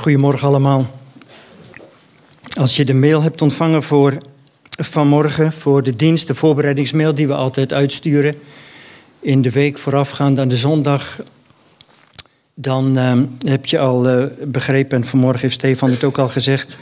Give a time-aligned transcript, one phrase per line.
[0.00, 0.90] Goedemorgen allemaal.
[2.58, 4.16] Als je de mail hebt ontvangen voor
[4.70, 8.34] vanmorgen, voor de dienst, de voorbereidingsmail die we altijd uitsturen
[9.18, 11.22] in de week voorafgaand aan de zondag,
[12.54, 16.76] dan uh, heb je al uh, begrepen, en vanmorgen heeft Stefan het ook al gezegd,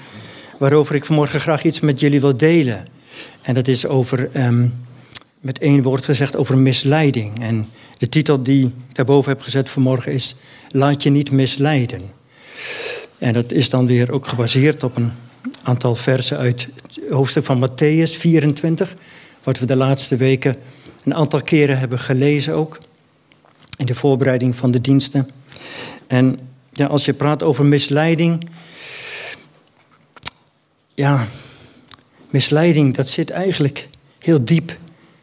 [0.58, 2.86] waarover ik vanmorgen graag iets met jullie wil delen.
[3.42, 4.74] En dat is over, um,
[5.40, 7.42] met één woord gezegd, over misleiding.
[7.42, 10.36] En de titel die ik daarboven heb gezet vanmorgen is
[10.70, 12.17] Laat je niet misleiden.
[13.18, 15.12] En dat is dan weer ook gebaseerd op een
[15.62, 18.94] aantal versen uit het hoofdstuk van Matthäus 24,
[19.42, 20.56] wat we de laatste weken
[21.04, 22.78] een aantal keren hebben gelezen ook,
[23.76, 25.30] in de voorbereiding van de diensten.
[26.06, 26.38] En
[26.72, 28.48] ja, als je praat over misleiding,
[30.94, 31.26] ja,
[32.30, 33.88] misleiding, dat zit eigenlijk
[34.18, 34.76] heel diep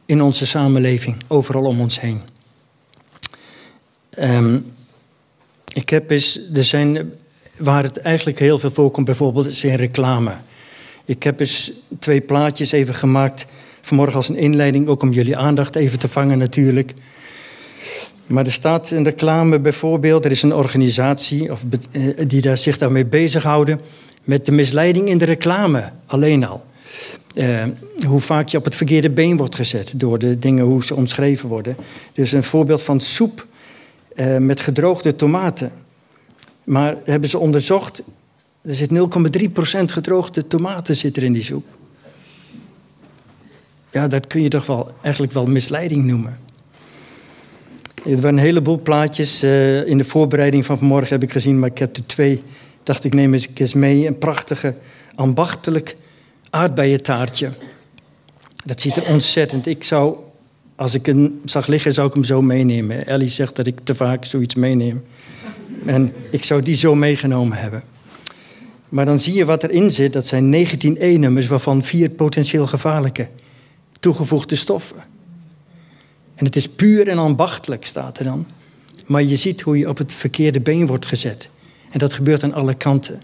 [0.05, 2.21] in onze samenleving, overal om ons heen.
[4.19, 4.73] Um,
[5.73, 7.13] ik heb eens, er zijn,
[7.57, 10.31] waar het eigenlijk heel veel voorkomt, bijvoorbeeld is in reclame.
[11.05, 13.45] Ik heb eens twee plaatjes even gemaakt,
[13.81, 16.93] vanmorgen als een inleiding, ook om jullie aandacht even te vangen natuurlijk.
[18.27, 22.77] Maar er staat in reclame bijvoorbeeld, er is een organisatie of, eh, die daar, zich
[22.77, 23.81] daarmee bezighouden
[24.23, 26.65] met de misleiding in de reclame alleen al.
[27.35, 27.63] Uh,
[28.07, 31.49] hoe vaak je op het verkeerde been wordt gezet door de dingen hoe ze omschreven
[31.49, 31.75] worden.
[32.11, 33.45] Dus een voorbeeld van soep
[34.15, 35.71] uh, met gedroogde tomaten.
[36.65, 38.03] Maar hebben ze onderzocht,
[38.61, 38.93] er zit 0,3%
[39.85, 41.65] gedroogde tomaten zit er in die soep.
[43.91, 46.39] Ja, dat kun je toch wel eigenlijk wel misleiding noemen.
[48.05, 49.43] Er waren een heleboel plaatjes.
[49.43, 52.41] Uh, in de voorbereiding van vanmorgen heb ik gezien, maar ik heb er twee.
[52.83, 54.07] Dacht ik neem eens mee.
[54.07, 54.75] Een prachtige,
[55.15, 55.95] ambachtelijk
[56.49, 57.49] aardbeientaartje.
[58.65, 59.65] Dat ziet er ontzettend.
[59.65, 60.17] Ik zou,
[60.75, 63.07] als ik hem zag liggen, zou ik hem zo meenemen.
[63.07, 65.03] Ellie zegt dat ik te vaak zoiets meeneem.
[65.85, 67.83] En ik zou die zo meegenomen hebben.
[68.89, 70.13] Maar dan zie je wat erin zit.
[70.13, 73.27] Dat zijn 19 E-nummers, waarvan vier potentieel gevaarlijke
[73.99, 75.03] toegevoegde stoffen.
[76.35, 78.47] En het is puur en ambachtelijk, staat er dan.
[79.05, 81.49] Maar je ziet hoe je op het verkeerde been wordt gezet.
[81.91, 83.21] En dat gebeurt aan alle kanten.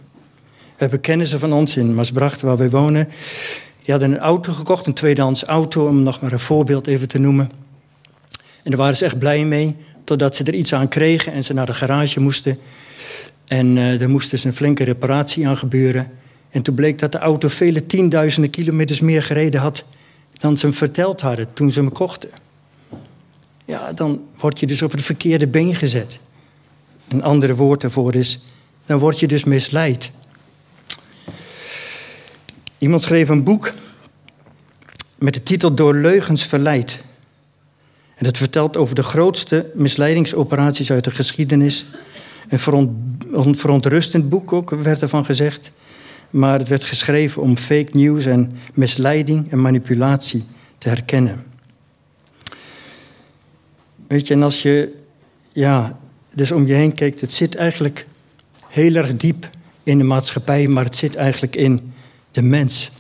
[0.52, 3.08] We hebben kennissen van ons in Maasbracht, waar wij wonen.
[3.84, 7.20] Die hadden een auto gekocht, een tweedehands auto, om nog maar een voorbeeld even te
[7.20, 7.52] noemen.
[8.64, 11.54] En daar waren ze echt blij mee, totdat ze er iets aan kregen en ze
[11.54, 12.58] naar de garage moesten.
[13.48, 16.12] En uh, er moest dus een flinke reparatie aan gebeuren.
[16.50, 19.84] En toen bleek dat de auto vele tienduizenden kilometers meer gereden had
[20.42, 22.30] dan ze hem verteld hadden toen ze hem kochten.
[23.66, 26.20] Ja, dan word je dus op het verkeerde been gezet.
[27.08, 28.46] Een andere woord daarvoor is,
[28.86, 30.12] dan word je dus misleid.
[32.78, 33.74] Iemand schreef een boek
[35.18, 37.00] met de titel Door leugens verleid.
[38.22, 41.86] En dat vertelt over de grootste misleidingsoperaties uit de geschiedenis.
[42.50, 45.72] Een verontrustend boek ook, werd ervan gezegd.
[46.30, 50.44] Maar het werd geschreven om fake news en misleiding en manipulatie
[50.78, 51.44] te herkennen.
[54.08, 54.98] Weet je, en als je
[55.52, 56.00] ja,
[56.36, 58.08] dus om je heen kijkt, het zit eigenlijk
[58.68, 59.50] heel erg diep
[59.84, 61.94] in de maatschappij, maar het zit eigenlijk in
[62.32, 62.92] de mens.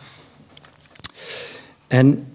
[1.87, 2.25] En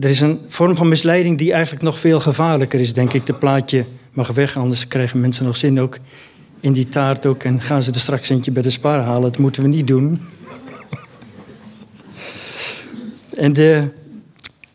[0.00, 3.26] er is een vorm van misleiding die eigenlijk nog veel gevaarlijker is, denk ik.
[3.26, 5.98] De plaatje mag weg, anders krijgen mensen nog zin ook
[6.60, 7.42] in die taart ook.
[7.42, 9.22] En gaan ze er straks eentje bij de spaar halen.
[9.22, 10.20] Dat moeten we niet doen.
[13.36, 13.88] en de,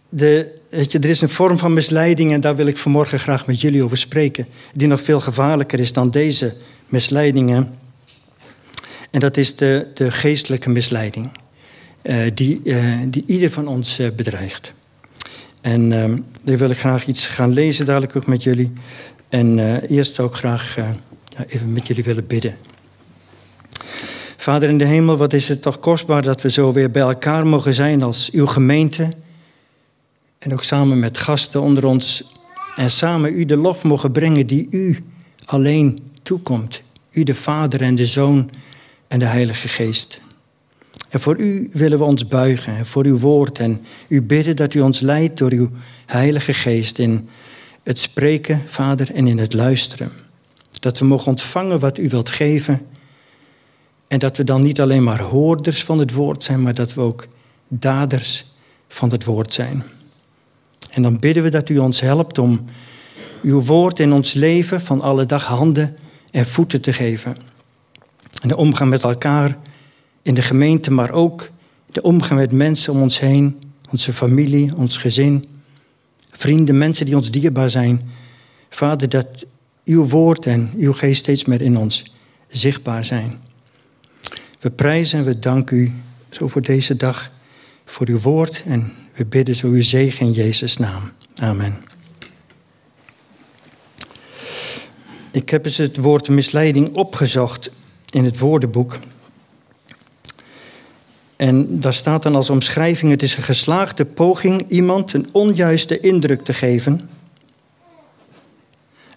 [0.09, 3.47] de, weet je, er is een vorm van misleiding en daar wil ik vanmorgen graag
[3.47, 4.47] met jullie over spreken.
[4.73, 6.55] Die nog veel gevaarlijker is dan deze
[6.87, 7.73] misleidingen.
[9.11, 11.29] En dat is de, de geestelijke misleiding.
[12.03, 14.73] Uh, die, uh, die ieder van ons uh, bedreigt.
[15.63, 15.89] En
[16.43, 18.73] daar wil ik graag iets gaan lezen, dadelijk ook met jullie.
[19.29, 20.77] En eerst zou ik graag
[21.47, 22.57] even met jullie willen bidden.
[24.37, 27.47] Vader in de hemel, wat is het toch kostbaar dat we zo weer bij elkaar
[27.47, 29.09] mogen zijn als uw gemeente.
[30.39, 32.31] En ook samen met gasten onder ons.
[32.75, 35.03] En samen u de lof mogen brengen die u
[35.45, 36.81] alleen toekomt.
[37.11, 38.49] U de Vader en de Zoon
[39.07, 40.21] en de Heilige Geest.
[41.13, 44.81] En voor u willen we ons buigen, voor uw woord en u bidden dat u
[44.81, 45.69] ons leidt door uw
[46.05, 47.29] Heilige Geest in
[47.83, 50.11] het spreken, Vader, en in het luisteren.
[50.79, 52.85] Dat we mogen ontvangen wat u wilt geven.
[54.07, 57.01] En dat we dan niet alleen maar hoorders van het woord zijn, maar dat we
[57.01, 57.27] ook
[57.67, 58.45] daders
[58.87, 59.83] van het woord zijn.
[60.91, 62.65] En dan bidden we dat u ons helpt om
[63.41, 65.95] uw woord in ons leven van alle dag handen
[66.31, 67.37] en voeten te geven.
[68.41, 69.57] En de omgang met elkaar
[70.23, 71.49] in de gemeente, maar ook
[71.91, 73.59] de omgang met mensen om ons heen,
[73.91, 75.45] onze familie, ons gezin,
[76.31, 78.01] vrienden, mensen die ons dierbaar zijn.
[78.69, 79.45] Vader, dat
[79.85, 82.13] uw woord en uw geest steeds meer in ons
[82.47, 83.41] zichtbaar zijn.
[84.59, 85.91] We prijzen en we danken u
[86.29, 87.31] zo voor deze dag,
[87.85, 88.63] voor uw woord.
[88.65, 91.11] En we bidden zo uw zegen in Jezus' naam.
[91.35, 91.83] Amen.
[95.31, 97.71] Ik heb eens het woord misleiding opgezocht
[98.09, 98.99] in het woordenboek.
[101.35, 106.43] En daar staat dan als omschrijving: het is een geslaagde poging iemand een onjuiste indruk
[106.43, 107.09] te geven.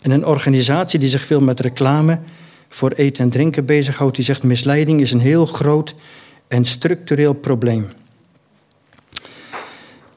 [0.01, 2.19] En een organisatie die zich veel met reclame
[2.69, 5.95] voor eten en drinken bezighoudt, die zegt misleiding is een heel groot
[6.49, 7.87] en structureel probleem.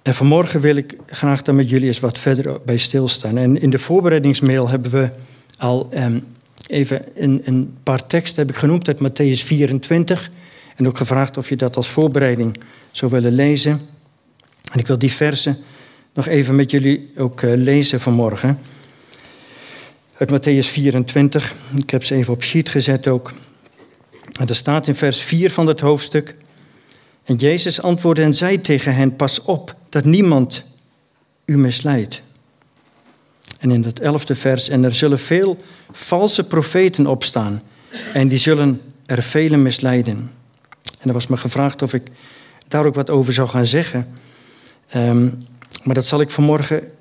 [0.01, 3.37] En vanmorgen wil ik graag daar met jullie eens wat verder bij stilstaan.
[3.37, 5.09] En in de voorbereidingsmail hebben we
[5.57, 6.19] al ehm,
[6.67, 10.31] even een, een paar teksten heb ik genoemd uit Matthäus 24.
[10.79, 12.57] En ook gevraagd of je dat als voorbereiding
[12.91, 13.81] zou willen lezen.
[14.71, 15.57] En ik wil die versen
[16.13, 18.59] nog even met jullie ook uh, lezen vanmorgen.
[20.17, 21.55] Uit Matthäus 24.
[21.75, 23.33] Ik heb ze even op sheet gezet ook.
[24.39, 26.35] En er staat in vers 4 van het hoofdstuk.
[27.23, 30.63] En Jezus antwoordde en zei tegen hen: Pas op dat niemand
[31.45, 32.21] u misleidt.
[33.59, 35.57] En in het elfde vers: En er zullen veel
[35.91, 37.61] valse profeten opstaan.
[38.13, 40.37] En die zullen er velen misleiden.
[40.99, 42.07] En er was me gevraagd of ik
[42.67, 44.07] daar ook wat over zou gaan zeggen.
[44.95, 45.37] Um,
[45.83, 46.91] maar dat zal ik vanmorgen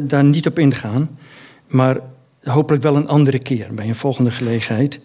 [0.00, 1.18] daar niet op ingaan.
[1.66, 2.00] Maar
[2.42, 5.00] hopelijk wel een andere keer, bij een volgende gelegenheid.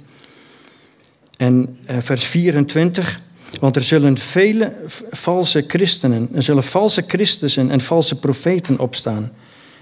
[1.38, 3.20] En uh, vers 24.
[3.60, 4.74] Want er zullen vele
[5.12, 9.32] valse christenen, er zullen valse christussen en valse profeten opstaan.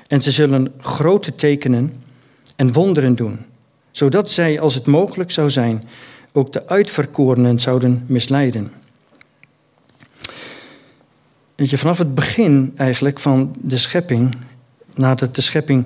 [0.07, 1.93] En ze zullen grote tekenen
[2.55, 3.45] en wonderen doen,
[3.91, 5.83] zodat zij, als het mogelijk zou zijn,
[6.37, 8.71] ook de uitverkorenen zouden misleiden.
[11.55, 14.35] Weet je, vanaf het begin eigenlijk van de schepping,
[14.95, 15.85] nadat de schepping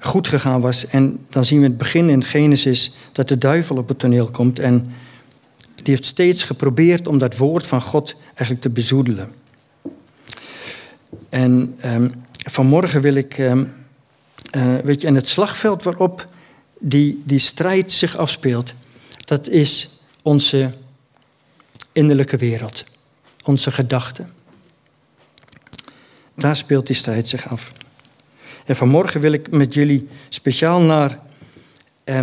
[0.00, 3.88] goed gegaan was, en dan zien we het begin in Genesis dat de duivel op
[3.88, 4.92] het toneel komt en
[5.74, 9.32] die heeft steeds geprobeerd om dat woord van God eigenlijk te bezoedelen.
[11.28, 12.12] En um,
[12.50, 13.72] vanmorgen wil ik, um,
[14.84, 16.26] weet je, en het slagveld waarop
[16.78, 18.74] die, die strijd zich afspeelt,
[19.24, 19.88] dat is
[20.22, 20.72] onze
[21.92, 22.84] innerlijke wereld,
[23.44, 24.32] onze gedachten.
[26.34, 27.72] Daar speelt die strijd zich af.
[28.64, 31.18] En vanmorgen wil ik met jullie speciaal naar,
[32.04, 32.18] eh,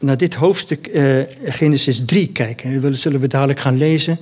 [0.00, 2.80] naar dit hoofdstuk eh, Genesis 3 kijken.
[2.80, 4.18] Dat zullen we dadelijk gaan lezen,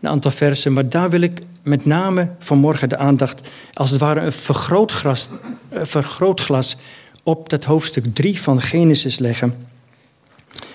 [0.00, 0.72] een aantal versen.
[0.72, 3.40] Maar daar wil ik met name vanmorgen de aandacht,
[3.72, 5.28] als het ware een vergrootglas,
[5.68, 6.76] een vergrootglas
[7.22, 9.66] op dat hoofdstuk 3 van Genesis leggen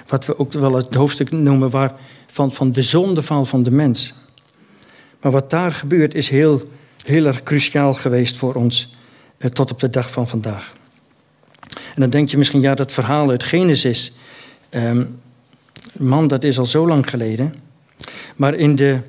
[0.10, 1.94] wat we ook wel het hoofdstuk noemen waar,
[2.28, 4.14] van, van de zondeval van de mens.
[5.22, 6.70] Maar wat daar gebeurt is heel,
[7.04, 8.96] heel erg cruciaal geweest voor ons
[9.38, 10.74] eh, tot op de dag van vandaag.
[11.70, 14.14] En dan denk je misschien, ja, dat verhaal uit Genesis,
[14.70, 15.00] eh,
[15.92, 17.56] man, dat is al zo lang geleden.
[18.36, 19.00] Maar in, de,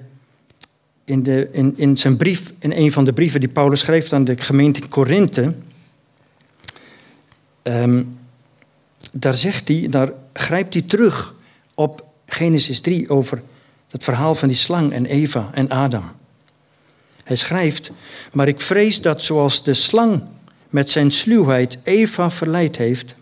[1.04, 4.24] in, de, in, in zijn brief, in een van de brieven die Paulus schreef aan
[4.24, 5.54] de gemeente Korinthe,
[7.62, 8.02] ehm,
[9.12, 11.34] daar zegt hij, daar grijpt hij terug
[11.74, 13.42] op Genesis 3 over
[13.90, 16.12] het verhaal van die slang en Eva en Adam.
[17.24, 17.90] Hij schrijft,
[18.32, 20.22] maar ik vrees dat zoals de slang
[20.68, 23.14] met zijn sluwheid Eva verleid heeft,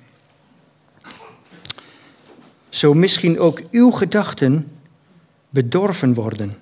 [2.68, 4.70] zo misschien ook uw gedachten
[5.50, 6.58] bedorven worden,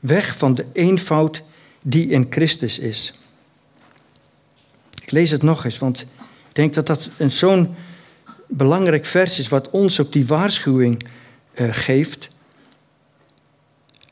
[0.00, 1.42] weg van de eenvoud
[1.82, 3.12] die in Christus is.
[5.02, 7.74] Ik lees het nog eens, want ik denk dat dat een zo'n
[8.48, 11.02] belangrijk vers is, wat ons ook die waarschuwing
[11.54, 12.30] uh, geeft.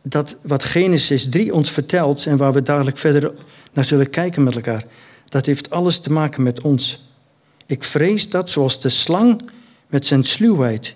[0.02, 3.32] Dat wat Genesis 3 ons vertelt en waar we dadelijk verder
[3.72, 4.84] naar zullen kijken met elkaar,
[5.24, 7.04] dat heeft alles te maken met ons.
[7.66, 9.50] Ik vrees dat zoals de slang
[9.86, 10.94] met zijn sluwheid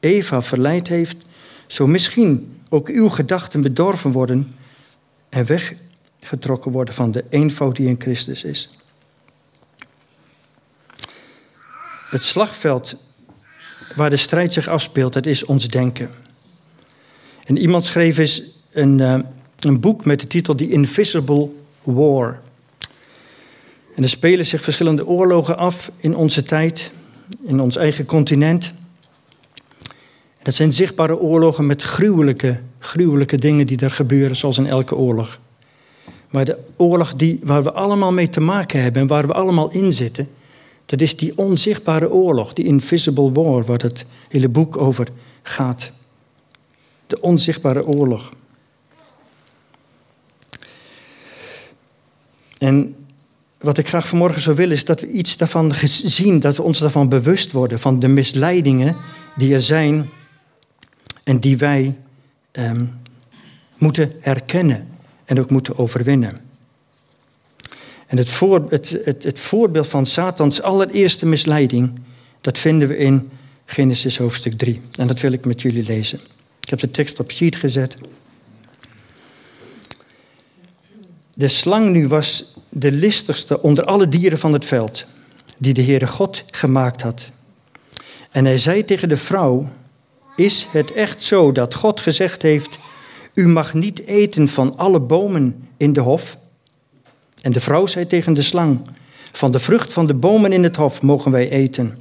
[0.00, 1.16] Eva verleid heeft,
[1.66, 4.54] zo misschien ook uw gedachten bedorven worden
[5.28, 8.76] en weggetrokken worden van de eenvoud die in Christus is.
[12.12, 12.94] Het slagveld
[13.96, 16.10] waar de strijd zich afspeelt, dat is ons denken.
[17.44, 19.18] En iemand schreef eens een, uh,
[19.58, 21.48] een boek met de titel The Invisible
[21.82, 22.40] War.
[23.96, 26.92] En er spelen zich verschillende oorlogen af in onze tijd,
[27.42, 28.72] in ons eigen continent.
[30.38, 34.96] En dat zijn zichtbare oorlogen met gruwelijke, gruwelijke dingen die er gebeuren, zoals in elke
[34.96, 35.38] oorlog.
[36.30, 39.70] Maar de oorlog die, waar we allemaal mee te maken hebben en waar we allemaal
[39.70, 40.28] in zitten,
[40.92, 45.08] dat is die onzichtbare oorlog, die invisible war, waar het hele boek over
[45.42, 45.90] gaat.
[47.06, 48.32] De onzichtbare oorlog.
[52.58, 52.96] En
[53.58, 56.78] wat ik graag vanmorgen zou willen is dat we iets daarvan zien, dat we ons
[56.78, 58.96] daarvan bewust worden, van de misleidingen
[59.36, 60.10] die er zijn
[61.24, 61.98] en die wij
[62.50, 62.84] ehm,
[63.78, 64.88] moeten herkennen
[65.24, 66.41] en ook moeten overwinnen.
[68.12, 72.00] En het, het, het, het voorbeeld van Satans allereerste misleiding,
[72.40, 73.30] dat vinden we in
[73.64, 74.80] Genesis hoofdstuk 3.
[74.94, 76.20] En dat wil ik met jullie lezen.
[76.60, 77.96] Ik heb de tekst op sheet gezet.
[81.34, 85.04] De slang nu was de listigste onder alle dieren van het veld,
[85.58, 87.30] die de Heere God gemaakt had.
[88.30, 89.70] En hij zei tegen de vrouw,
[90.36, 92.78] is het echt zo dat God gezegd heeft,
[93.34, 96.40] u mag niet eten van alle bomen in de hof?
[97.42, 98.80] En de vrouw zei tegen de slang,
[99.32, 101.98] van de vrucht van de bomen in het hof mogen wij eten.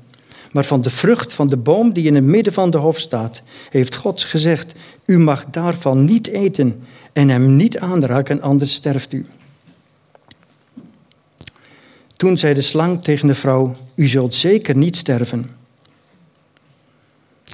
[0.52, 3.42] Maar van de vrucht van de boom die in het midden van de hof staat,
[3.70, 4.74] heeft God gezegd,
[5.06, 6.84] u mag daarvan niet eten
[7.14, 9.26] en hem niet aanraken, anders sterft u.
[12.16, 15.50] Toen zei de slang tegen de vrouw, u zult zeker niet sterven.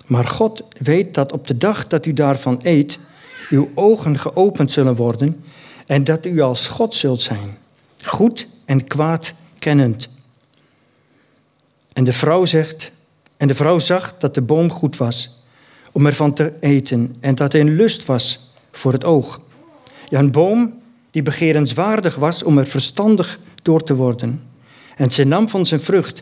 [0.05, 2.99] Maar God weet dat op de dag dat u daarvan eet,
[3.49, 5.43] uw ogen geopend zullen worden
[5.85, 7.57] en dat u als God zult zijn,
[8.03, 10.09] goed en kwaad kennend.
[11.93, 12.91] En de vrouw zegt,
[13.37, 15.43] en de vrouw zag dat de boom goed was
[15.91, 19.41] om ervan te eten en dat hij een lust was voor het oog.
[20.09, 20.73] Ja, een boom
[21.11, 24.43] die begerenswaardig was om er verstandig door te worden.
[24.95, 26.21] En ze nam van zijn vrucht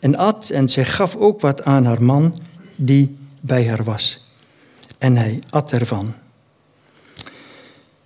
[0.00, 2.38] en at en zij gaf ook wat aan haar man
[2.76, 4.30] die bij haar was.
[4.98, 6.14] En hij at ervan.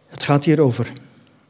[0.07, 0.93] Het gaat hier over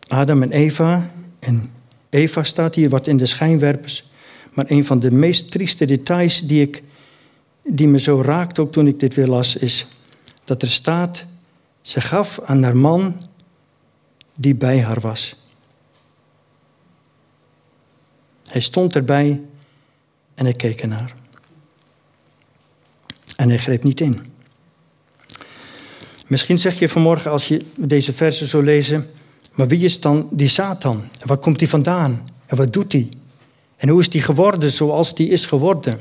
[0.08, 1.10] Adam en Eva.
[1.40, 1.72] En
[2.10, 4.10] Eva staat hier wat in de schijnwerpers.
[4.52, 6.82] Maar een van de meest trieste details die, ik,
[7.62, 9.86] die me zo raakt, ook toen ik dit weer las, is
[10.44, 11.24] dat er staat:
[11.82, 13.22] ze gaf aan haar man
[14.34, 15.34] die bij haar was.
[18.46, 19.40] Hij stond erbij
[20.34, 21.14] en hij keek ernaar.
[23.36, 24.32] En hij greep niet in.
[26.26, 29.10] Misschien zeg je vanmorgen als je deze versen zo lezen,
[29.60, 31.08] maar wie is dan die Satan?
[31.18, 32.28] En waar komt hij vandaan?
[32.46, 33.08] En wat doet hij?
[33.76, 36.00] En hoe is die geworden zoals die is geworden?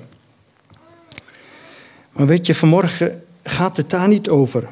[2.12, 4.70] Maar weet je, vanmorgen gaat het daar niet over.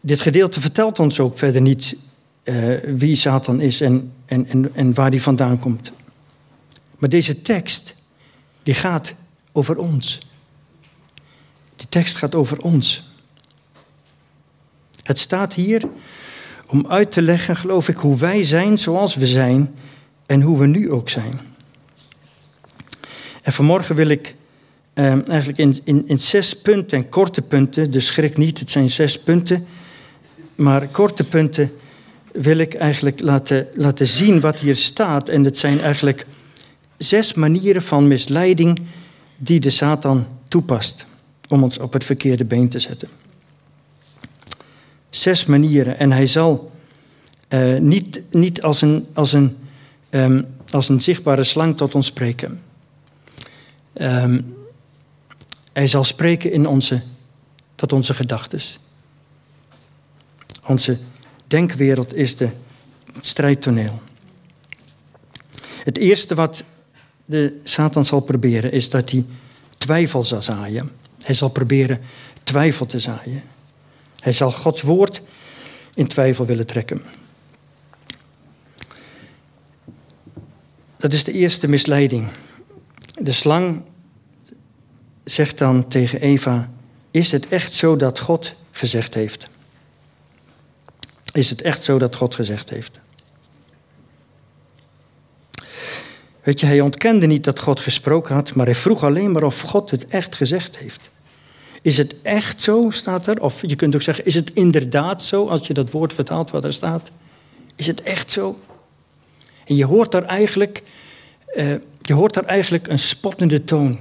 [0.00, 1.96] Dit gedeelte vertelt ons ook verder niet
[2.44, 5.92] uh, wie Satan is en, en, en, en waar hij vandaan komt.
[6.98, 7.96] Maar deze tekst,
[8.62, 9.14] die gaat
[9.52, 10.18] over ons.
[11.76, 13.02] Die tekst gaat over ons.
[15.02, 15.88] Het staat hier
[16.66, 19.74] om uit te leggen, geloof ik, hoe wij zijn zoals we zijn
[20.26, 21.40] en hoe we nu ook zijn.
[23.42, 24.34] En vanmorgen wil ik
[24.92, 28.90] eh, eigenlijk in, in, in zes punten en korte punten, dus schrik niet, het zijn
[28.90, 29.66] zes punten,
[30.54, 31.72] maar korte punten
[32.32, 35.28] wil ik eigenlijk laten, laten zien wat hier staat.
[35.28, 36.26] En het zijn eigenlijk
[36.96, 38.78] zes manieren van misleiding
[39.36, 41.06] die de Satan toepast
[41.48, 43.08] om ons op het verkeerde been te zetten.
[45.16, 45.98] Zes manieren.
[45.98, 46.72] En hij zal
[47.48, 49.56] uh, niet, niet als, een, als, een,
[50.10, 52.62] um, als een zichtbare slang tot ons spreken.
[53.94, 54.56] Um,
[55.72, 57.00] hij zal spreken in onze,
[57.74, 58.60] tot onze gedachten.
[60.66, 60.98] Onze
[61.46, 62.48] denkwereld is de
[63.20, 64.00] strijdtoneel.
[65.84, 66.64] Het eerste wat
[67.24, 69.24] de Satan zal proberen is dat hij
[69.78, 70.90] twijfel zal zaaien.
[71.22, 72.00] Hij zal proberen
[72.42, 73.42] twijfel te zaaien.
[74.26, 75.22] Hij zal Gods woord
[75.94, 77.02] in twijfel willen trekken.
[80.96, 82.28] Dat is de eerste misleiding.
[83.18, 83.82] De slang
[85.24, 86.70] zegt dan tegen Eva:
[87.10, 89.48] Is het echt zo dat God gezegd heeft?
[91.32, 93.00] Is het echt zo dat God gezegd heeft?
[96.42, 99.60] Weet je, hij ontkende niet dat God gesproken had, maar hij vroeg alleen maar of
[99.60, 101.10] God het echt gezegd heeft.
[101.86, 103.42] Is het echt zo, staat er?
[103.42, 106.64] Of je kunt ook zeggen, is het inderdaad zo, als je dat woord vertaalt wat
[106.64, 107.10] er staat?
[107.76, 108.60] Is het echt zo?
[109.64, 110.82] En je hoort daar eigenlijk,
[111.54, 113.98] uh, je hoort daar eigenlijk een spottende toon.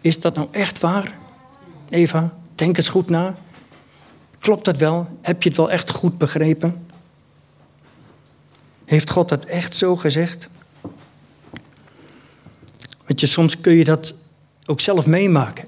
[0.00, 1.18] Is dat nou echt waar,
[1.88, 2.34] Eva?
[2.54, 3.38] Denk eens goed na.
[4.38, 5.18] Klopt dat wel?
[5.22, 6.86] Heb je het wel echt goed begrepen?
[8.84, 10.48] Heeft God dat echt zo gezegd?
[13.06, 14.14] Want je, soms kun je dat
[14.68, 15.64] ook zelf meemaken.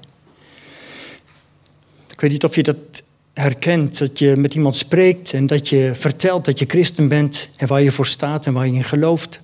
[2.07, 3.03] Ik weet niet of je dat
[3.33, 7.67] herkent, dat je met iemand spreekt en dat je vertelt dat je christen bent en
[7.67, 9.39] waar je voor staat en waar je in gelooft.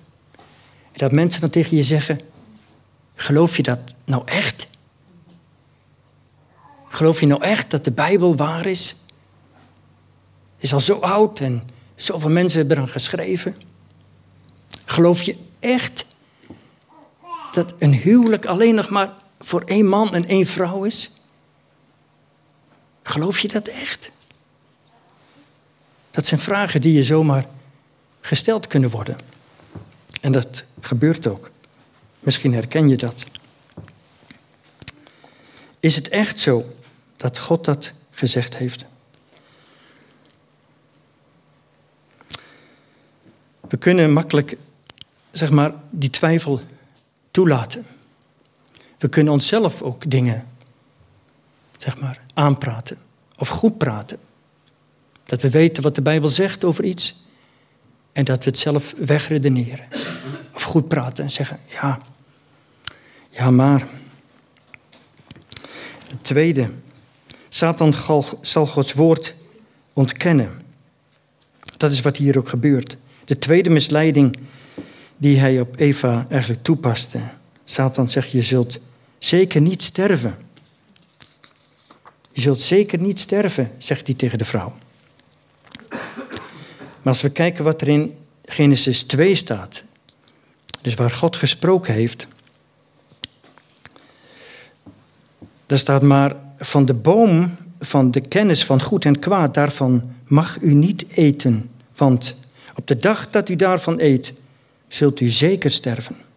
[0.92, 2.20] En dat mensen dan tegen je zeggen,
[3.14, 4.66] geloof je dat nou echt?
[6.88, 8.94] Geloof je nou echt dat de Bijbel waar is?
[10.58, 11.62] is al zo oud en
[11.94, 13.56] zoveel mensen hebben eraan geschreven.
[14.84, 16.04] Geloof je echt
[17.52, 21.10] dat een huwelijk alleen nog maar voor één man en één vrouw is?
[23.02, 24.10] Geloof je dat echt?
[26.10, 27.46] Dat zijn vragen die je zomaar
[28.20, 29.18] gesteld kunnen worden.
[30.20, 31.50] En dat gebeurt ook.
[32.20, 33.24] Misschien herken je dat.
[35.80, 36.74] Is het echt zo
[37.16, 38.84] dat God dat gezegd heeft?
[43.68, 44.56] We kunnen makkelijk,
[45.30, 46.60] zeg maar, die twijfel
[47.30, 47.86] toelaten.
[48.98, 50.46] We kunnen onszelf ook dingen,
[51.76, 52.98] zeg maar, aanpraten
[53.38, 54.18] of goed praten.
[55.24, 57.14] Dat we weten wat de Bijbel zegt over iets
[58.12, 59.88] en dat we het zelf wegredeneren.
[60.54, 62.00] Of goed praten en zeggen, ja,
[63.30, 63.88] ja maar.
[66.08, 66.70] Het tweede,
[67.48, 67.94] Satan
[68.40, 69.34] zal Gods woord
[69.92, 70.62] ontkennen.
[71.76, 72.96] Dat is wat hier ook gebeurt.
[73.24, 74.36] De tweede misleiding
[75.16, 77.20] die hij op Eva eigenlijk toepaste.
[77.70, 78.78] Satan zegt, je zult
[79.18, 80.38] zeker niet sterven.
[82.32, 84.76] Je zult zeker niet sterven, zegt hij tegen de vrouw.
[87.02, 89.82] Maar als we kijken wat er in Genesis 2 staat,
[90.82, 92.26] dus waar God gesproken heeft,
[95.66, 100.60] daar staat maar van de boom van de kennis van goed en kwaad, daarvan mag
[100.60, 102.36] u niet eten, want
[102.74, 104.32] op de dag dat u daarvan eet,
[104.88, 106.27] zult u zeker sterven.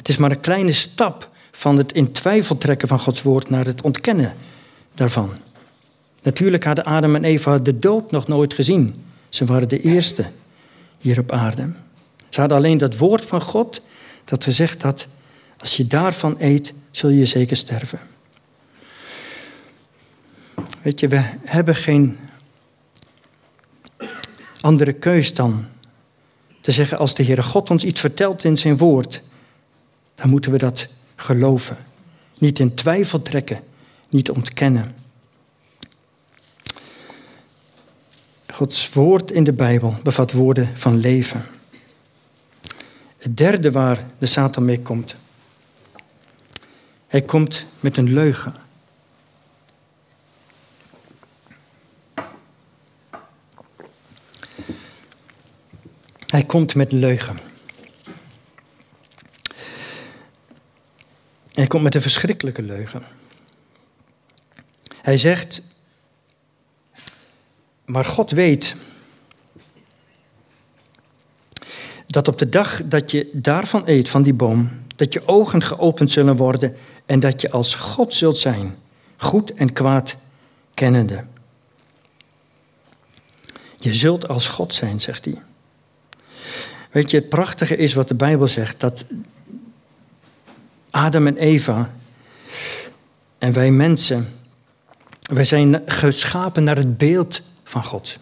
[0.00, 3.64] Het is maar een kleine stap van het in twijfel trekken van Gods woord naar
[3.64, 4.34] het ontkennen
[4.94, 5.32] daarvan.
[6.22, 9.04] Natuurlijk hadden Adam en Eva de dood nog nooit gezien.
[9.28, 10.26] Ze waren de eerste
[10.98, 11.70] hier op aarde.
[12.28, 13.82] Ze hadden alleen dat woord van God
[14.24, 15.06] dat gezegd had:
[15.58, 18.00] als je daarvan eet, zul je zeker sterven.
[20.82, 22.18] Weet je, we hebben geen
[24.60, 25.66] andere keus dan
[26.60, 29.22] te zeggen: als de Heere God ons iets vertelt in zijn woord,
[30.20, 31.76] dan moeten we dat geloven.
[32.38, 33.62] Niet in twijfel trekken,
[34.08, 34.94] niet ontkennen.
[38.46, 41.46] Gods woord in de Bijbel bevat woorden van leven.
[43.18, 45.16] Het derde waar de Satan mee komt.
[47.06, 48.54] Hij komt met een leugen.
[56.26, 57.49] Hij komt met leugen.
[61.52, 63.02] Hij komt met een verschrikkelijke leugen.
[65.02, 65.62] Hij zegt,
[67.84, 68.76] maar God weet
[72.06, 76.12] dat op de dag dat je daarvan eet, van die boom, dat je ogen geopend
[76.12, 78.76] zullen worden en dat je als God zult zijn,
[79.16, 80.16] goed en kwaad
[80.74, 81.24] kennende.
[83.76, 85.42] Je zult als God zijn, zegt hij.
[86.90, 89.04] Weet je, het prachtige is wat de Bijbel zegt, dat
[90.90, 91.90] Adam en Eva
[93.38, 94.28] en wij mensen,
[95.20, 98.18] wij zijn geschapen naar het beeld van God.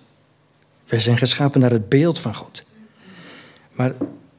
[0.87, 2.63] Wij zijn geschapen naar het beeld van God.
[3.73, 3.93] Maar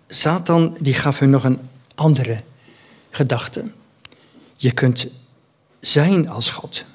[0.08, 1.60] Satan die gaf hun nog een
[1.96, 2.42] andere
[3.10, 3.72] gedachte.
[4.56, 5.08] Je kunt
[5.80, 6.86] zijn als God.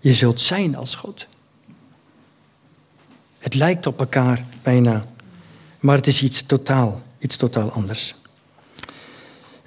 [0.00, 1.26] Je zult zijn als God.
[3.38, 5.04] Het lijkt op elkaar bijna,
[5.80, 8.14] maar het is iets totaal, iets totaal anders.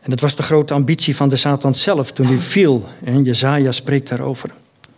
[0.03, 2.89] En dat was de grote ambitie van de Satan zelf toen hij viel.
[3.03, 4.53] En Jezaja spreekt daarover.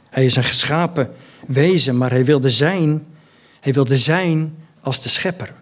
[0.10, 1.14] Hij is een geschapen
[1.48, 3.06] wezen, maar hij wilde zijn,
[3.60, 5.54] hij wilde zijn als de schepper.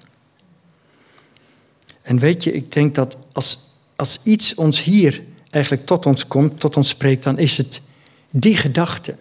[2.02, 3.60] En weet je, ik denk dat als,
[3.96, 7.82] als iets ons hier eigenlijk tot ons komt, tot ons spreekt, dan is het
[8.30, 9.16] die gedachte.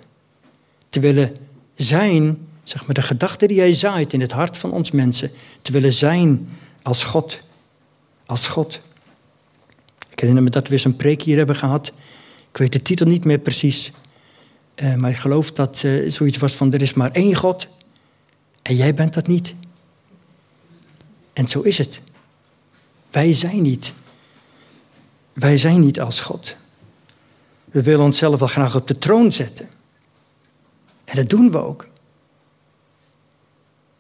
[0.89, 1.37] Te willen
[1.75, 5.31] zijn, zeg maar, de gedachte die hij zaait in het hart van ons mensen,
[5.63, 6.49] te willen zijn
[6.83, 7.41] als God.
[8.27, 8.81] Als God.
[10.23, 11.93] Herinner me dat we eens een preek hier hebben gehad.
[12.51, 13.91] Ik weet de titel niet meer precies.
[14.77, 17.67] Uh, maar ik geloof dat uh, zoiets was van er is maar één God
[18.63, 19.55] en jij bent dat niet.
[21.33, 22.01] En zo is het.
[23.11, 23.93] Wij zijn niet.
[25.33, 26.57] Wij zijn niet als God.
[27.65, 29.69] We willen onszelf wel graag op de troon zetten.
[31.05, 31.89] En dat doen we ook.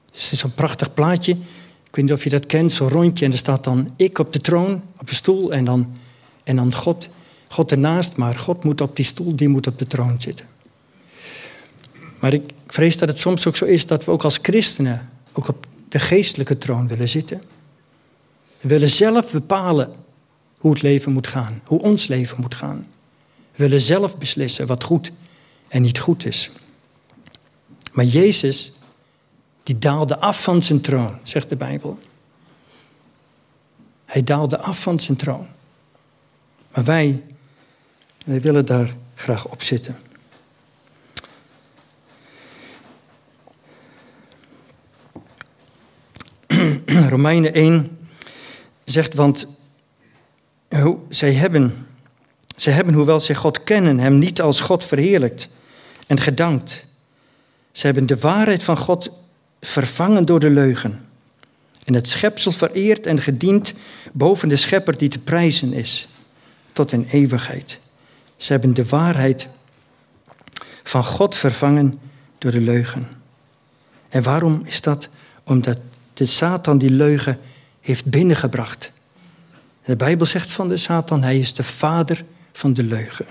[0.06, 1.32] Het is zo'n prachtig plaatje.
[1.32, 3.24] Ik weet niet of je dat kent, zo'n rondje.
[3.24, 5.52] En er staat dan ik op de troon, op een stoel.
[5.52, 5.96] En dan,
[6.44, 7.08] en dan God,
[7.48, 8.16] God ernaast.
[8.16, 10.46] Maar God moet op die stoel, die moet op de troon zitten.
[12.18, 15.48] Maar ik vrees dat het soms ook zo is dat we ook als christenen ook
[15.48, 17.42] op de geestelijke troon willen zitten.
[18.60, 19.92] We willen zelf bepalen
[20.58, 22.86] hoe het leven moet gaan, hoe ons leven moet gaan.
[23.52, 25.12] We willen zelf beslissen wat goed
[25.68, 26.50] en niet goed is.
[27.92, 28.72] Maar Jezus,
[29.62, 31.98] die daalde af van zijn troon, zegt de Bijbel.
[34.04, 35.46] Hij daalde af van zijn troon.
[36.74, 37.22] Maar wij,
[38.24, 39.98] wij willen daar graag op zitten.
[47.08, 47.98] Romeinen 1
[48.84, 49.46] zegt, want
[51.08, 51.86] zij hebben,
[52.56, 55.48] zij hebben, hoewel zij God kennen, hem niet als God verheerlijkt
[56.06, 56.86] en gedankt.
[57.72, 59.10] Ze hebben de waarheid van God
[59.60, 61.06] vervangen door de leugen.
[61.84, 63.74] En het schepsel vereerd en gediend
[64.12, 66.08] boven de schepper die te prijzen is
[66.72, 67.78] tot in eeuwigheid.
[68.36, 69.48] Ze hebben de waarheid
[70.82, 71.98] van God vervangen
[72.38, 73.08] door de leugen.
[74.08, 75.08] En waarom is dat?
[75.44, 75.78] Omdat
[76.14, 77.38] de Satan die leugen
[77.80, 78.92] heeft binnengebracht.
[79.84, 83.26] De Bijbel zegt van de Satan, hij is de vader van de leugen.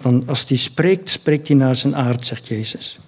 [0.00, 2.98] Dan als hij spreekt, spreekt hij naar zijn aard, zegt Jezus.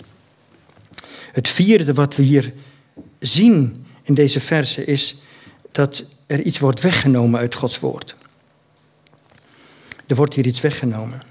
[1.33, 2.52] Het vierde wat we hier
[3.18, 5.16] zien in deze verse is
[5.72, 8.16] dat er iets wordt weggenomen uit Gods woord.
[10.12, 11.22] Er wordt hier iets weggenomen.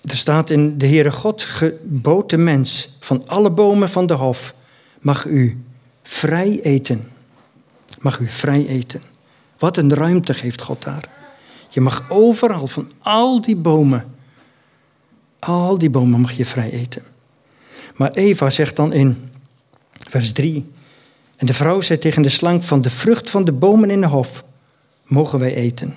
[0.00, 4.54] Er staat in de Heere God gebood de mens van alle bomen van de hof
[5.00, 5.64] mag u
[6.02, 7.08] vrij eten.
[8.00, 9.02] Mag u vrij eten.
[9.58, 11.08] Wat een ruimte geeft God daar.
[11.68, 14.14] Je mag overal van al die bomen,
[15.38, 17.02] al die bomen mag je vrij eten.
[17.94, 19.30] Maar Eva zegt dan in
[19.96, 20.72] vers 3,
[21.36, 24.06] en de vrouw zei tegen de slang van de vrucht van de bomen in de
[24.06, 24.44] hof,
[25.04, 25.94] mogen wij eten.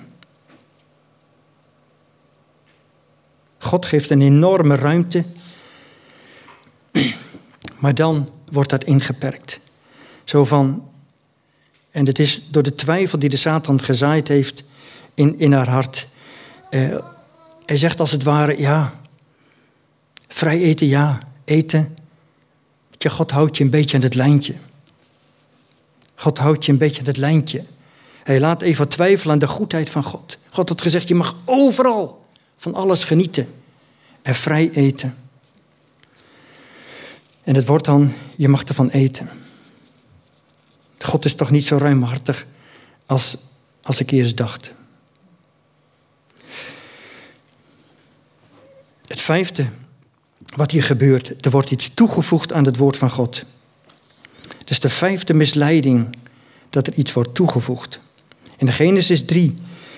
[3.58, 5.24] God geeft een enorme ruimte,
[7.80, 9.60] maar dan wordt dat ingeperkt.
[10.24, 10.88] Zo van,
[11.90, 14.64] en het is door de twijfel die de Satan gezaaid heeft
[15.14, 16.06] in, in haar hart.
[16.70, 16.98] Uh,
[17.66, 19.00] hij zegt als het ware, ja,
[20.28, 21.96] vrij eten, ja, eten.
[23.08, 24.54] God houdt je een beetje aan het lijntje.
[26.14, 27.64] God houdt je een beetje aan het lijntje.
[28.22, 30.38] Hij laat even twijfelen aan de goedheid van God.
[30.50, 33.48] God had gezegd, je mag overal van alles genieten
[34.22, 35.16] en vrij eten.
[37.42, 39.28] En het wordt dan, je mag ervan eten.
[40.98, 42.46] God is toch niet zo ruimhartig
[43.06, 43.36] als,
[43.82, 44.72] als ik eerst dacht.
[49.06, 49.66] Het vijfde,
[50.56, 53.44] wat hier gebeurt, er wordt iets toegevoegd aan het woord van God.
[54.64, 56.16] Dus de vijfde misleiding,
[56.70, 58.00] dat er iets wordt toegevoegd.
[58.58, 59.56] In Genesis 3,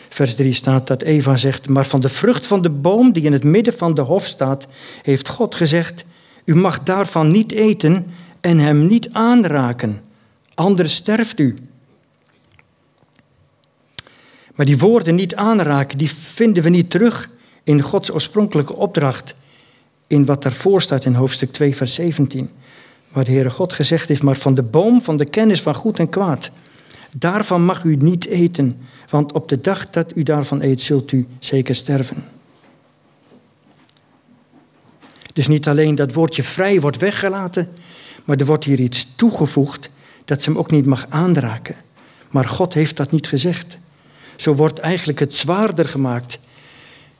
[0.09, 3.33] vers 3 staat dat Eva zegt, maar van de vrucht van de boom die in
[3.33, 4.67] het midden van de hof staat,
[5.03, 6.05] heeft God gezegd,
[6.45, 8.07] u mag daarvan niet eten
[8.41, 10.03] en hem niet aanraken,
[10.55, 11.57] anders sterft u.
[14.55, 17.31] Maar die woorden niet aanraken, die vinden we niet terug
[17.65, 19.35] in Gods oorspronkelijke opdracht,
[20.13, 22.51] in wat daarvoor staat in hoofdstuk 2, vers 17.
[23.09, 25.99] Waar de Heere God gezegd heeft, maar van de boom van de kennis van goed
[25.99, 26.51] en kwaad,
[27.17, 31.27] daarvan mag u niet eten, want op de dag dat u daarvan eet, zult u
[31.39, 32.25] zeker sterven.
[35.33, 37.69] Dus niet alleen dat woordje vrij wordt weggelaten,
[38.25, 39.91] maar er wordt hier iets toegevoegd
[40.25, 41.75] dat ze hem ook niet mag aanraken.
[42.31, 43.79] Maar God heeft dat niet gezegd.
[44.37, 46.39] Zo wordt eigenlijk het zwaarder gemaakt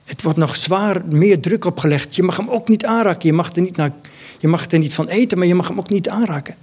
[0.05, 2.15] het wordt nog zwaar, meer druk opgelegd.
[2.15, 3.29] Je mag hem ook niet aanraken.
[3.29, 3.93] Je mag, er niet naar,
[4.39, 6.55] je mag er niet van eten, maar je mag hem ook niet aanraken.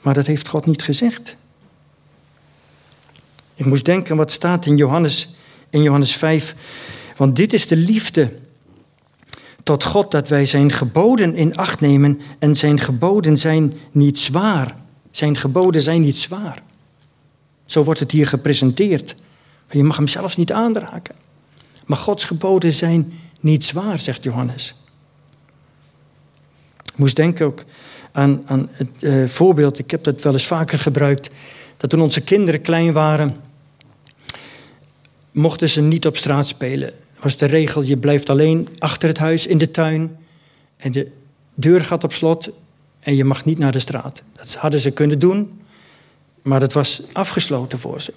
[0.00, 1.36] Maar dat heeft God niet gezegd.
[3.54, 5.36] Ik moest denken wat staat in Johannes,
[5.70, 6.54] in Johannes 5.
[7.16, 8.32] Want dit is de liefde
[9.62, 12.20] tot God dat wij zijn geboden in acht nemen.
[12.38, 14.76] En zijn geboden zijn niet zwaar.
[15.10, 16.62] Zijn geboden zijn niet zwaar.
[17.64, 19.16] Zo wordt het hier gepresenteerd.
[19.70, 21.14] Je mag hem zelfs niet aanraken.
[21.86, 24.74] Maar Gods geboden zijn niet zwaar, zegt Johannes.
[26.84, 27.64] Ik moest denken ook
[28.12, 31.30] aan, aan het uh, voorbeeld, ik heb dat wel eens vaker gebruikt,
[31.76, 33.36] dat toen onze kinderen klein waren,
[35.30, 36.94] mochten ze niet op straat spelen.
[37.20, 40.16] Was de regel, je blijft alleen achter het huis in de tuin
[40.76, 41.10] en de
[41.54, 42.50] deur gaat op slot
[43.00, 44.22] en je mag niet naar de straat.
[44.32, 45.60] Dat hadden ze kunnen doen,
[46.42, 48.12] maar dat was afgesloten voor ze.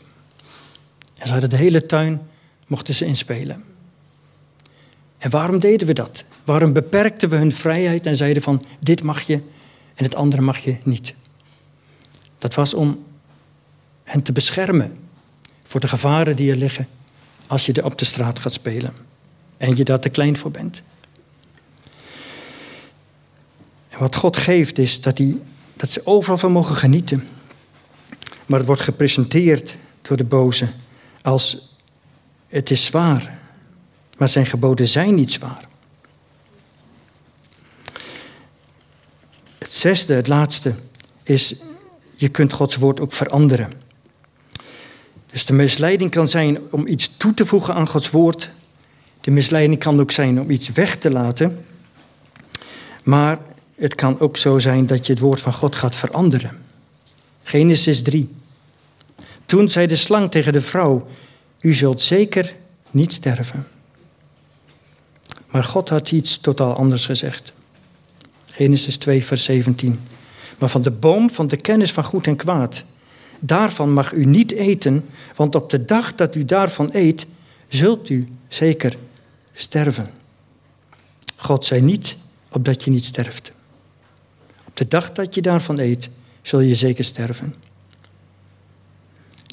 [1.18, 2.22] En ze hadden de hele tuin
[2.70, 3.64] mochten ze inspelen.
[5.18, 6.24] En waarom deden we dat?
[6.44, 9.36] Waarom beperkten we hun vrijheid en zeiden van dit mag je
[9.96, 11.14] en het andere mag je niet?
[12.38, 13.06] Dat was om
[14.04, 14.98] hen te beschermen
[15.64, 16.88] voor de gevaren die er liggen
[17.48, 18.94] als je er op de straat gaat spelen
[19.58, 20.82] en je daar te klein voor bent.
[23.90, 25.42] En wat God geeft is dat, die,
[25.76, 27.28] dat ze overal van mogen genieten.
[28.46, 30.68] Maar het wordt gepresenteerd door de boze
[31.22, 31.69] als
[32.50, 33.40] het is zwaar,
[34.18, 35.68] maar zijn geboden zijn niet zwaar.
[39.58, 40.74] Het zesde, het laatste,
[41.24, 41.56] is
[42.16, 43.72] je kunt Gods woord ook veranderen.
[45.32, 48.50] Dus de misleiding kan zijn om iets toe te voegen aan Gods woord.
[49.22, 51.66] De misleiding kan ook zijn om iets weg te laten.
[53.04, 53.40] Maar
[53.76, 56.58] het kan ook zo zijn dat je het woord van God gaat veranderen.
[57.44, 58.36] Genesis 3.
[59.46, 61.08] Toen zei de slang tegen de vrouw:
[61.62, 62.56] U zult zeker
[62.92, 63.68] niet sterven.
[65.50, 67.54] Maar God had iets totaal anders gezegd.
[68.46, 70.00] Genesis 2, vers 17.
[70.58, 72.84] Maar van de boom van de kennis van goed en kwaad,
[73.40, 77.26] daarvan mag u niet eten, want op de dag dat u daarvan eet,
[77.68, 78.98] zult u zeker
[79.54, 80.10] sterven.
[81.36, 82.18] God zei niet
[82.50, 83.52] opdat je niet sterft.
[84.68, 86.10] Op de dag dat je daarvan eet,
[86.42, 87.56] zul je zeker sterven.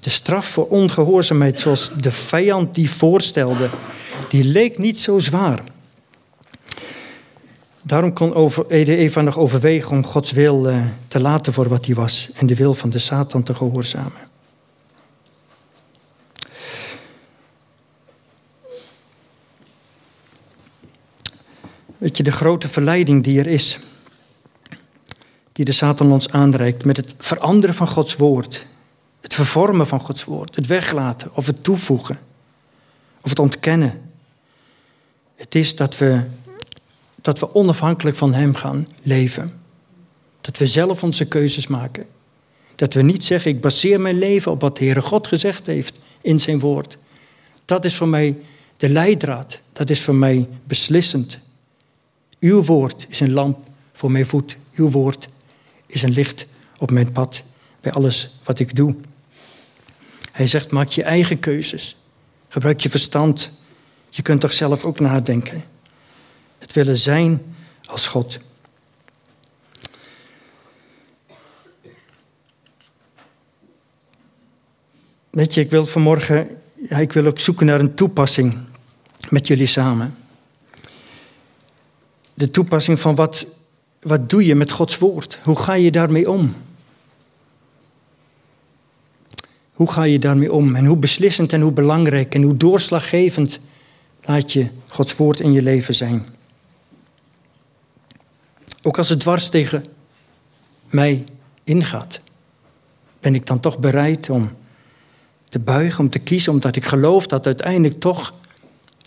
[0.06, 3.70] De straf voor ongehoorzaamheid, zoals de vijand die voorstelde,
[4.28, 5.64] die leek niet zo zwaar.
[7.82, 12.30] Daarom kon Eva nog overwegen om Gods wil eh, te laten voor wat hij was
[12.34, 14.28] en de wil van de Satan te gehoorzamen.
[21.98, 23.78] Weet je, de grote verleiding die er is,
[25.52, 28.66] die de Satan ons aanreikt met het veranderen van Gods woord,
[29.37, 32.18] vervormen van Gods woord, het weglaten of het toevoegen
[33.22, 34.01] of het ontkennen.
[35.35, 36.20] Het is dat we,
[37.14, 39.61] dat we onafhankelijk van Hem gaan leven.
[40.40, 42.07] Dat we zelf onze keuzes maken.
[42.75, 45.99] Dat we niet zeggen, ik baseer mijn leven op wat de Heere God gezegd heeft
[46.20, 46.99] in zijn woord.
[47.64, 48.38] Dat is voor mij
[48.77, 49.61] de leidraad.
[49.72, 51.38] Dat is voor mij beslissend.
[52.40, 53.59] Uw woord is een lamp
[53.92, 54.57] voor mijn voet.
[54.75, 55.29] Uw woord
[55.87, 56.46] is een licht
[56.79, 57.42] op mijn pad
[57.81, 58.94] bij alles wat ik doe.
[60.37, 61.96] Hij zegt, maak je eigen keuzes.
[62.49, 63.51] Gebruik je verstand.
[64.11, 65.64] Je kunt toch zelf ook nadenken.
[66.59, 68.38] Het willen zijn als God.
[75.31, 78.59] Weet je, ik wil vanmorgen, ik wil ook zoeken naar een toepassing
[79.29, 80.16] met jullie samen.
[82.35, 83.46] De toepassing van wat,
[84.01, 85.38] wat doe je met Gods woord?
[85.42, 86.55] Hoe ga je daarmee om?
[89.76, 90.74] Hoe ga je daarmee om?
[90.74, 93.60] En hoe beslissend en hoe belangrijk en hoe doorslaggevend
[94.24, 96.26] laat je Gods woord in je leven zijn?
[98.82, 99.84] Ook als het dwars tegen
[100.90, 101.24] mij
[101.64, 102.20] ingaat,
[103.20, 104.50] ben ik dan toch bereid om
[105.48, 108.34] te buigen, om te kiezen, omdat ik geloof dat uiteindelijk toch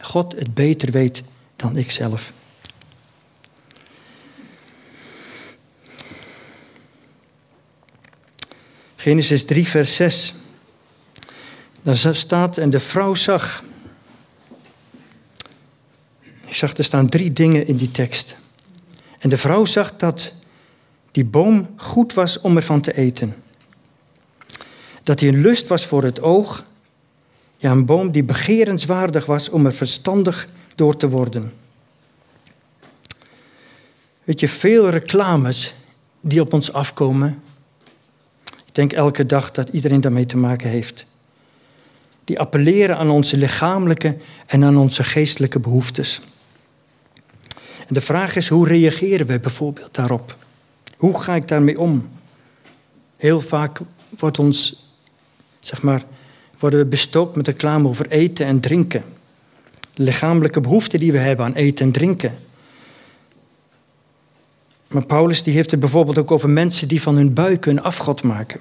[0.02, 1.24] God het beter weet
[1.56, 2.34] dan ik zelf.
[8.96, 10.39] Genesis 3, vers 6.
[11.82, 13.64] Daar staat, en de vrouw zag.
[16.46, 18.36] Ik zag, er staan drie dingen in die tekst.
[19.20, 20.34] En de vrouw zag dat
[21.12, 23.36] die boom goed was om ervan te eten.
[25.04, 26.64] Dat hij een lust was voor het oog.
[27.58, 31.54] Ja, een boom die begerenswaardig was om er verstandig door te worden.
[34.24, 35.74] Weet je, veel reclames
[36.22, 37.42] die op ons afkomen.
[38.66, 41.08] Ik denk elke dag dat iedereen daarmee te maken heeft
[42.30, 46.22] die appelleren aan onze lichamelijke en aan onze geestelijke behoeftes.
[47.88, 50.38] En de vraag is, hoe reageren we bijvoorbeeld daarop?
[50.98, 52.10] Hoe ga ik daarmee om?
[53.18, 53.80] Heel vaak
[54.20, 54.86] wordt ons,
[55.60, 56.04] zeg maar,
[56.60, 59.04] worden we bestookt met reclame over eten en drinken.
[59.94, 62.38] Lichamelijke behoeften die we hebben aan eten en drinken.
[64.88, 68.24] Maar Paulus die heeft het bijvoorbeeld ook over mensen die van hun buik een afgod
[68.24, 68.60] maken.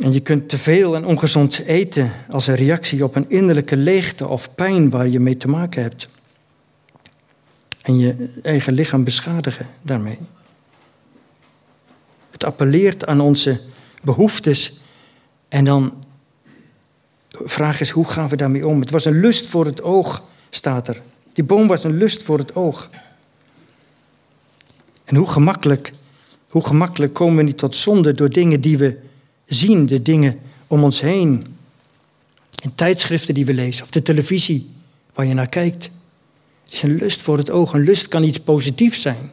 [0.00, 4.28] En je kunt te veel en ongezond eten als een reactie op een innerlijke leegte
[4.28, 6.08] of pijn waar je mee te maken hebt.
[7.82, 10.18] En je eigen lichaam beschadigen daarmee.
[12.30, 13.60] Het appelleert aan onze
[14.02, 14.80] behoeftes
[15.48, 15.94] en dan
[17.28, 18.80] vraag is hoe gaan we daarmee om?
[18.80, 21.02] Het was een lust voor het oog, staat er.
[21.32, 22.90] Die boom was een lust voor het oog.
[25.04, 25.92] En hoe gemakkelijk,
[26.48, 29.08] hoe gemakkelijk komen we niet tot zonde door dingen die we
[29.54, 31.56] zien, de dingen om ons heen.
[32.62, 34.70] In tijdschriften die we lezen of de televisie
[35.14, 35.90] waar je naar kijkt.
[36.64, 37.72] Het is een lust voor het oog.
[37.72, 39.32] Een lust kan iets positiefs zijn.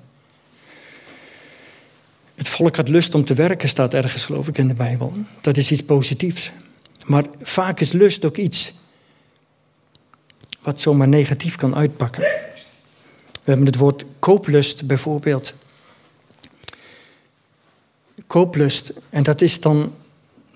[2.35, 5.13] Het volk had lust om te werken, staat ergens geloof ik in de Bijbel.
[5.41, 6.51] Dat is iets positiefs.
[7.05, 8.73] Maar vaak is lust ook iets
[10.61, 12.21] wat zomaar negatief kan uitpakken.
[12.21, 15.53] We hebben het woord kooplust bijvoorbeeld.
[18.27, 19.93] Kooplust, en dat is dan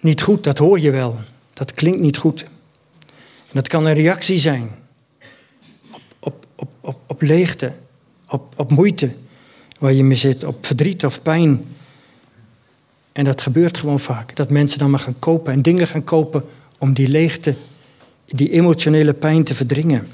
[0.01, 1.19] niet goed, dat hoor je wel.
[1.53, 2.43] Dat klinkt niet goed.
[3.51, 4.69] En dat kan een reactie zijn
[6.19, 7.73] op, op, op, op, leegte,
[8.27, 9.15] op, op moeite
[9.79, 11.65] waar je mee zit, op verdriet of pijn.
[13.11, 14.35] En dat gebeurt gewoon vaak.
[14.35, 16.43] Dat mensen dan maar gaan kopen en dingen gaan kopen
[16.77, 17.55] om die leegte,
[18.25, 20.07] die emotionele pijn te verdringen.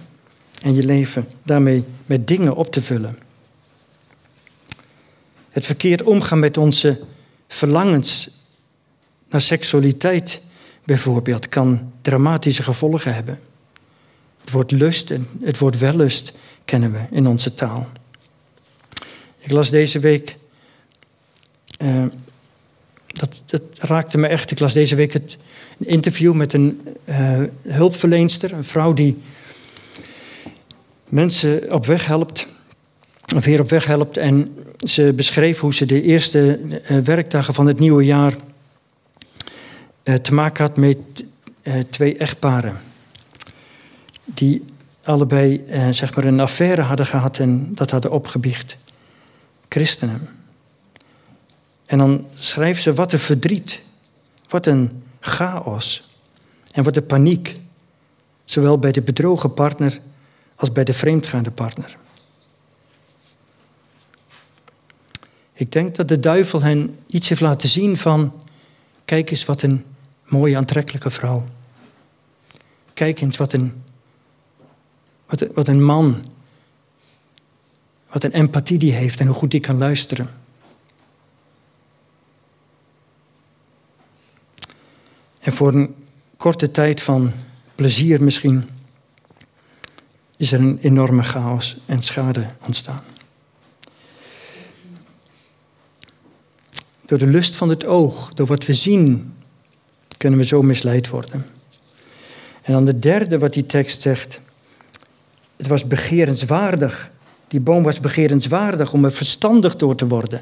[0.62, 3.18] En je leven daarmee met dingen op te vullen.
[5.50, 7.00] Het verkeerd omgaan met onze
[7.48, 8.30] verlangens
[9.30, 10.42] naar seksualiteit
[10.84, 13.40] bijvoorbeeld kan dramatische gevolgen hebben.
[14.42, 16.34] Het woord lust en het woord wellust
[16.66, 17.88] kennen we in onze taal.
[19.38, 20.38] Ik las deze week,
[21.82, 22.06] uh,
[23.08, 24.52] dat, dat, raakte me echt.
[24.52, 25.38] Ik las deze week het,
[25.80, 29.18] een interview met een uh, hulpverleenster, een vrouw die
[31.06, 32.48] mensen op weg helpt,
[33.36, 34.18] of weer op weg helpt.
[34.18, 36.60] En ze beschreef hoe ze de eerste
[36.92, 38.36] uh, werkdagen van het nieuwe jaar
[40.22, 40.98] te maken had met
[41.90, 42.78] twee echtparen
[44.24, 44.66] die
[45.04, 48.78] allebei eh, zeg maar een affaire hadden gehad en dat hadden opgebiecht.
[49.70, 50.30] Christenen.
[51.86, 53.82] En dan schrijven ze wat een verdriet,
[54.50, 56.10] wat een chaos
[56.72, 57.60] en wat een paniek.
[58.46, 60.00] Zowel bij de bedrogen partner
[60.56, 61.98] als bij de vreemdgaande partner.
[65.54, 68.34] Ik denk dat de duivel hen iets heeft laten zien van,
[69.06, 69.86] kijk eens wat een
[70.28, 71.48] mooie aantrekkelijke vrouw.
[72.94, 73.84] Kijk eens wat een
[75.28, 76.24] wat, wat een man,
[78.12, 80.30] wat een empathie die heeft en hoe goed die kan luisteren.
[85.40, 85.96] En voor een
[86.38, 87.32] korte tijd van
[87.76, 88.70] plezier misschien
[90.38, 93.04] is er een enorme chaos en schade ontstaan.
[97.06, 99.37] Door de lust van het oog, door wat we zien,
[100.18, 101.46] kunnen we zo misleid worden.
[102.62, 104.40] En dan de derde wat die tekst zegt.
[105.56, 107.12] Het was begerenswaardig.
[107.48, 110.42] Die boom was begerenswaardig om er verstandig door te worden.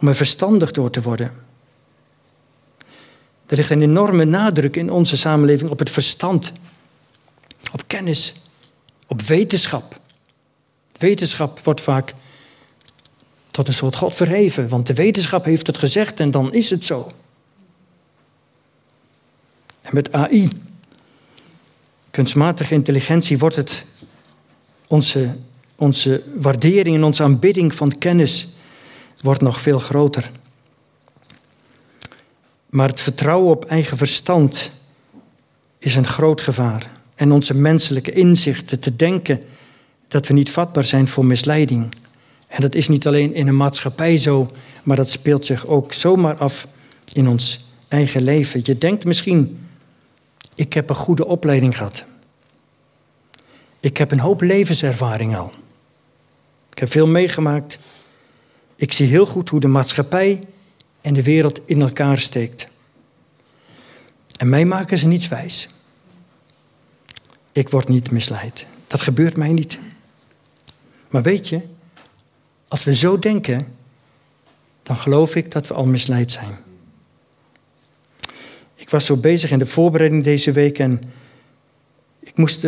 [0.00, 1.32] Om er verstandig door te worden.
[3.46, 6.52] Er ligt een enorme nadruk in onze samenleving op het verstand,
[7.72, 8.34] op kennis,
[9.06, 10.00] op wetenschap.
[10.98, 12.14] Wetenschap wordt vaak
[13.50, 16.84] tot een soort God verheven, want de wetenschap heeft het gezegd en dan is het
[16.84, 17.12] zo.
[19.88, 20.48] En met AI
[22.10, 23.84] kunstmatige intelligentie wordt het
[24.86, 25.36] onze,
[25.76, 28.48] onze waardering en onze aanbidding van kennis
[29.20, 30.30] wordt nog veel groter.
[32.70, 34.70] Maar het vertrouwen op eigen verstand
[35.78, 36.90] is een groot gevaar.
[37.14, 39.42] En onze menselijke inzichten te denken
[40.08, 41.94] dat we niet vatbaar zijn voor misleiding.
[42.46, 44.50] En dat is niet alleen in een maatschappij zo,
[44.82, 46.66] maar dat speelt zich ook zomaar af
[47.12, 48.60] in ons eigen leven.
[48.64, 49.67] Je denkt misschien
[50.58, 52.04] ik heb een goede opleiding gehad.
[53.80, 55.52] Ik heb een hoop levenservaring al.
[56.70, 57.78] Ik heb veel meegemaakt.
[58.76, 60.46] Ik zie heel goed hoe de maatschappij
[61.00, 62.68] en de wereld in elkaar steekt.
[64.36, 65.68] En mij maken ze niets wijs.
[67.52, 68.66] Ik word niet misleid.
[68.86, 69.78] Dat gebeurt mij niet.
[71.08, 71.60] Maar weet je,
[72.68, 73.76] als we zo denken,
[74.82, 76.67] dan geloof ik dat we al misleid zijn.
[78.88, 81.02] Ik was zo bezig in de voorbereiding deze week en
[82.20, 82.66] ik moest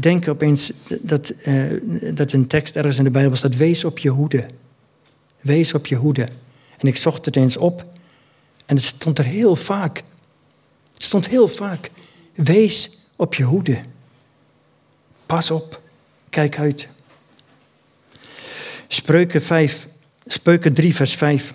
[0.00, 4.08] denken opeens dat, uh, dat een tekst ergens in de Bijbel staat: wees op je
[4.08, 4.46] hoede.
[5.40, 6.28] Wees op je hoede.
[6.78, 7.84] En ik zocht het eens op
[8.66, 10.02] en het stond er heel vaak.
[10.92, 11.90] Het stond heel vaak:
[12.34, 13.80] wees op je hoede.
[15.26, 15.80] Pas op,
[16.28, 16.88] kijk uit.
[18.88, 19.88] Spreuken, 5,
[20.26, 21.54] Spreuken 3, vers 5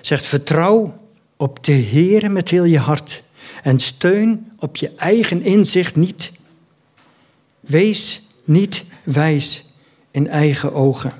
[0.00, 0.99] zegt: Vertrouw
[1.40, 3.22] op de Heer met heel je hart
[3.62, 6.32] en steun op je eigen inzicht niet.
[7.60, 9.64] Wees niet wijs
[10.10, 11.12] in eigen ogen.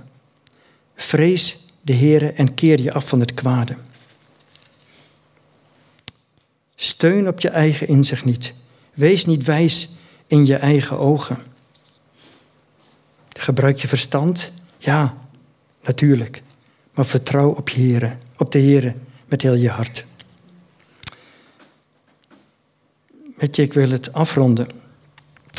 [0.95, 3.77] Vrees de Heer en keer je af van het kwade.
[6.75, 8.53] Steun op je eigen inzicht niet.
[8.95, 9.89] Wees niet wijs
[10.27, 11.39] in je eigen ogen.
[13.29, 14.53] Gebruik je verstand?
[14.79, 15.15] Ja,
[15.83, 16.43] natuurlijk.
[16.95, 18.95] Maar vertrouw op, Heer, op de Heer
[19.27, 20.09] met heel je hart.
[23.49, 24.69] Ik wil het afronden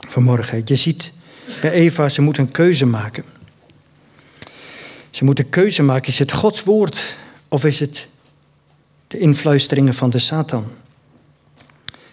[0.07, 0.61] vanmorgen.
[0.65, 1.11] Je ziet
[1.61, 3.23] bij Eva, ze moet een keuze maken.
[5.09, 6.07] Ze moet een keuze maken.
[6.07, 7.15] Is het Gods woord
[7.47, 8.07] of is het
[9.07, 10.65] de influisteringen van de Satan?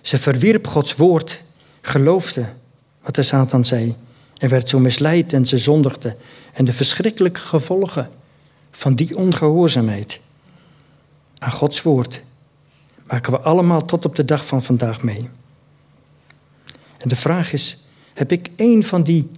[0.00, 1.42] Ze verwierp Gods woord,
[1.80, 2.52] geloofde
[3.02, 3.96] wat de Satan zei
[4.38, 6.16] en werd zo misleid en ze zondigde.
[6.52, 8.10] En de verschrikkelijke gevolgen
[8.70, 10.20] van die ongehoorzaamheid
[11.38, 12.22] aan Gods woord
[13.06, 15.28] maken we allemaal tot op de dag van vandaag mee.
[16.99, 17.76] En de vraag is,
[18.14, 19.30] heb ik één van die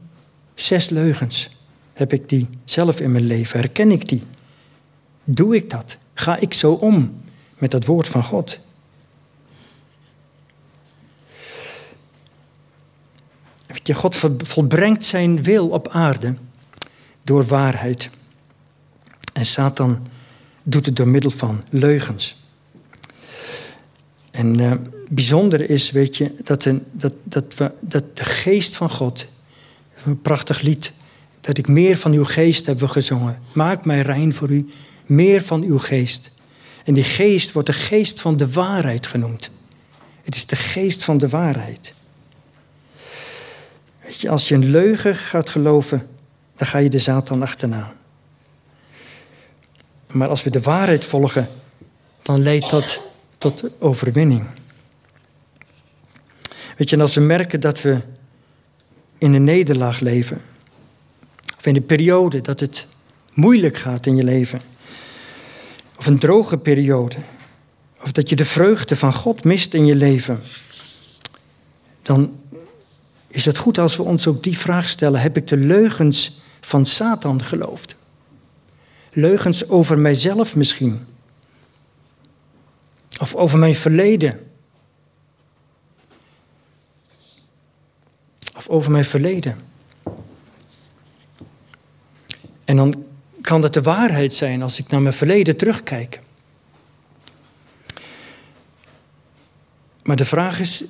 [0.55, 1.49] zes leugens,
[1.93, 3.61] heb ik die zelf in mijn leven?
[3.61, 4.23] Herken ik die?
[5.25, 5.97] Doe ik dat?
[6.15, 7.23] Ga ik zo om
[7.59, 8.61] met dat woord van God?
[13.93, 16.37] God volbrengt zijn wil op aarde
[17.25, 18.11] door waarheid.
[19.33, 20.09] En Satan
[20.63, 22.37] doet het door middel van leugens.
[24.31, 24.73] En uh,
[25.13, 29.27] bijzonder is, weet je, dat, een, dat, dat, we, dat de geest van God,
[30.05, 30.93] een prachtig lied,
[31.41, 33.43] dat ik meer van uw geest heb gezongen.
[33.53, 34.69] Maak mij rein voor u,
[35.07, 36.31] meer van uw geest.
[36.85, 39.51] En die geest wordt de geest van de waarheid genoemd.
[40.23, 41.95] Het is de geest van de waarheid.
[44.05, 46.07] Weet je, als je een leugen gaat geloven,
[46.57, 47.95] dan ga je de Satan achterna.
[50.07, 51.49] Maar als we de waarheid volgen,
[52.23, 53.01] dan leidt dat
[53.39, 54.47] tot overwinning.
[56.81, 58.01] Weet je, en als we merken dat we
[59.19, 60.41] in een nederlaag leven,
[61.59, 62.87] of in een periode dat het
[63.33, 64.61] moeilijk gaat in je leven,
[65.97, 67.17] of een droge periode,
[68.03, 70.41] of dat je de vreugde van God mist in je leven,
[72.03, 72.41] dan
[73.29, 76.87] is het goed als we ons ook die vraag stellen: heb ik de leugens van
[76.87, 77.97] Satan geloofd?
[79.13, 81.07] Leugens over mijzelf misschien.
[83.21, 84.50] Of over mijn verleden.
[88.71, 89.57] Over mijn verleden.
[92.65, 93.05] En dan
[93.41, 96.21] kan dat de waarheid zijn als ik naar mijn verleden terugkijk.
[100.03, 100.85] Maar de vraag is,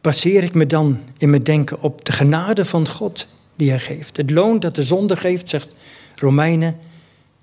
[0.00, 3.26] baseer ik me dan in mijn denken op de genade van God
[3.56, 4.16] die hij geeft?
[4.16, 5.68] Het loon dat de zonde geeft, zegt
[6.14, 6.78] Romeinen,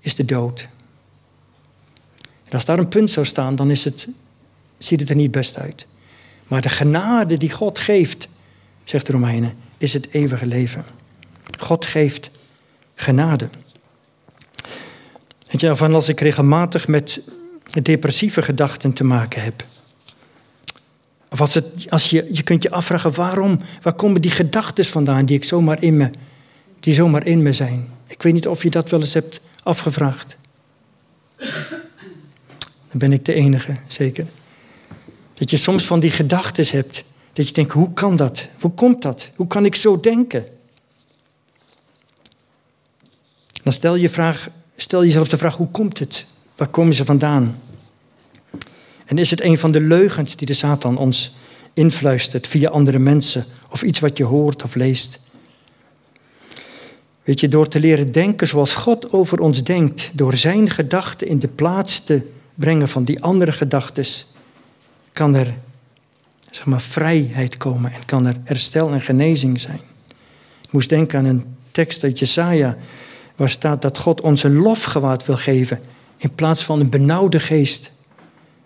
[0.00, 0.68] is de dood.
[2.44, 4.08] En als daar een punt zou staan, dan is het,
[4.78, 5.86] ziet het er niet best uit.
[6.48, 8.28] Maar de genade die God geeft,
[8.88, 10.84] zegt de Romeinen, is het eeuwige leven.
[11.58, 12.30] God geeft
[12.94, 13.48] genade.
[15.50, 17.20] Weet je, van als ik regelmatig met
[17.82, 19.64] depressieve gedachten te maken heb.
[21.30, 25.26] Of als, het, als je, je kunt je afvragen waarom, waar komen die gedachten vandaan
[25.26, 26.10] die ik zomaar in me,
[26.80, 27.88] die zomaar in me zijn.
[28.06, 30.36] Ik weet niet of je dat wel eens hebt afgevraagd.
[32.88, 34.26] Dan ben ik de enige, zeker.
[35.34, 37.04] Dat je soms van die gedachten hebt.
[37.36, 38.48] Dat je denkt, hoe kan dat?
[38.60, 39.30] Hoe komt dat?
[39.34, 40.46] Hoe kan ik zo denken?
[43.62, 46.26] Dan stel, je vraag, stel jezelf de vraag, hoe komt het?
[46.56, 47.60] Waar komen ze vandaan?
[49.04, 51.34] En is het een van de leugens die de Satan ons
[51.72, 55.20] influistert via andere mensen of iets wat je hoort of leest?
[57.22, 61.38] Weet je, door te leren denken zoals God over ons denkt, door zijn gedachten in
[61.38, 62.22] de plaats te
[62.54, 64.04] brengen van die andere gedachten,
[65.12, 65.54] kan er
[66.56, 69.80] zeg maar, vrijheid komen en kan er herstel en genezing zijn.
[70.62, 72.76] Ik moest denken aan een tekst uit Jesaja,
[73.36, 75.80] waar staat dat God ons een lofgewaad wil geven
[76.16, 77.92] in plaats van een benauwde geest.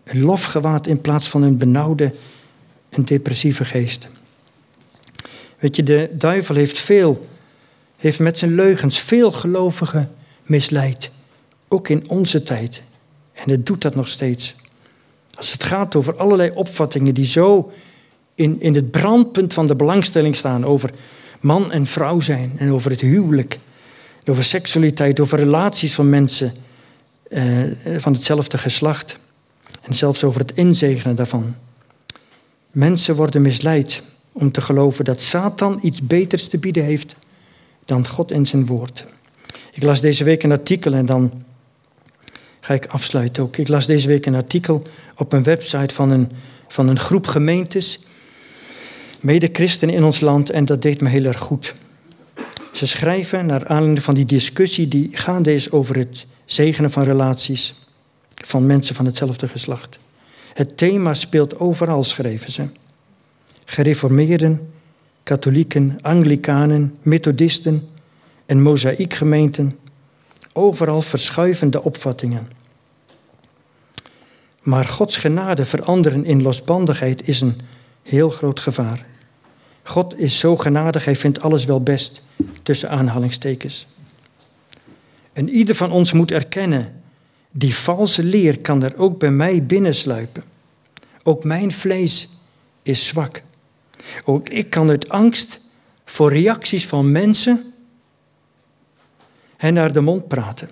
[0.05, 2.15] Een lofgewaad in plaats van een benauwde
[2.89, 4.09] en depressieve geest.
[5.59, 7.29] Weet je, de duivel heeft veel
[7.97, 11.11] heeft met zijn leugens veel gelovigen misleid.
[11.69, 12.83] Ook in onze tijd.
[13.33, 14.55] En het doet dat nog steeds.
[15.41, 17.71] Als het gaat over allerlei opvattingen die zo
[18.35, 20.91] in, in het brandpunt van de belangstelling staan over
[21.41, 23.59] man en vrouw zijn en over het huwelijk,
[24.27, 26.53] over seksualiteit, over relaties van mensen
[27.29, 27.63] eh,
[27.99, 29.19] van hetzelfde geslacht
[29.83, 31.55] en zelfs over het inzegenen daarvan.
[32.71, 37.17] Mensen worden misleid om te geloven dat Satan iets beters te bieden heeft
[37.85, 39.07] dan God in zijn woord.
[39.73, 41.33] Ik las deze week een artikel en dan
[42.61, 43.57] ga ik afsluiten ook.
[43.57, 44.83] Ik las deze week een artikel
[45.17, 46.33] op een website van een,
[46.69, 47.99] van een groep gemeentes,
[49.21, 51.75] mede-christenen in ons land, en dat deed me heel erg goed.
[52.73, 57.75] Ze schrijven naar aanleiding van die discussie die gaande is over het zegenen van relaties
[58.35, 59.99] van mensen van hetzelfde geslacht.
[60.53, 62.63] Het thema speelt overal, schreven ze.
[63.65, 64.71] Gereformeerden,
[65.23, 67.89] katholieken, anglikanen, methodisten
[68.47, 69.79] en mozaïekgemeenten.
[70.53, 72.51] Overal verschuivende opvattingen.
[74.63, 77.61] Maar Gods genade veranderen in losbandigheid is een
[78.03, 79.07] heel groot gevaar.
[79.83, 82.23] God is zo genadig, hij vindt alles wel best,
[82.63, 83.87] tussen aanhalingstekens.
[85.33, 87.03] En ieder van ons moet erkennen,
[87.51, 90.45] die valse leer kan er ook bij mij binnensluipen.
[91.23, 92.29] Ook mijn vlees
[92.83, 93.43] is zwak.
[94.25, 95.61] Ook ik kan uit angst
[96.05, 97.70] voor reacties van mensen
[99.61, 100.71] hen naar de mond praten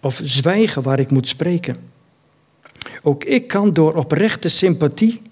[0.00, 1.90] of zwijgen waar ik moet spreken.
[3.02, 5.22] Ook ik kan door oprechte sympathie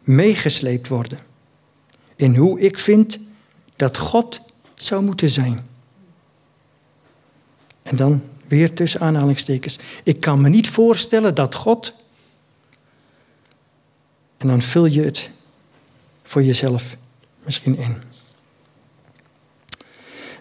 [0.00, 1.18] meegesleept worden
[2.16, 3.18] in hoe ik vind
[3.76, 4.40] dat God
[4.74, 5.66] zou moeten zijn.
[7.82, 9.78] En dan weer tussen aanhalingstekens.
[10.02, 11.94] Ik kan me niet voorstellen dat God.
[14.36, 15.30] En dan vul je het
[16.22, 16.96] voor jezelf
[17.44, 18.05] misschien in.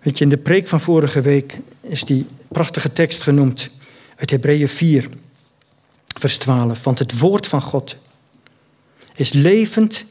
[0.06, 3.70] Weet je, in de preek van vorige week is die prachtige tekst genoemd
[4.16, 5.10] uit Hebreeën 4,
[6.06, 6.84] vers 12.
[6.84, 7.96] Want het woord van God
[9.16, 10.06] is levend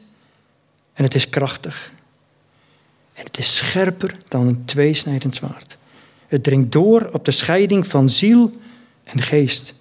[0.93, 1.91] en het is krachtig.
[3.13, 5.77] En het is scherper dan een tweesnijdend zwaard.
[6.27, 8.59] Het dringt door op de scheiding van ziel
[9.03, 9.73] en geest,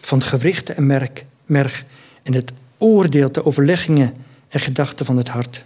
[0.00, 1.84] van het gewricht en merk, merg
[2.22, 4.14] en het oordeelt de overleggingen
[4.48, 5.64] en gedachten van het hart.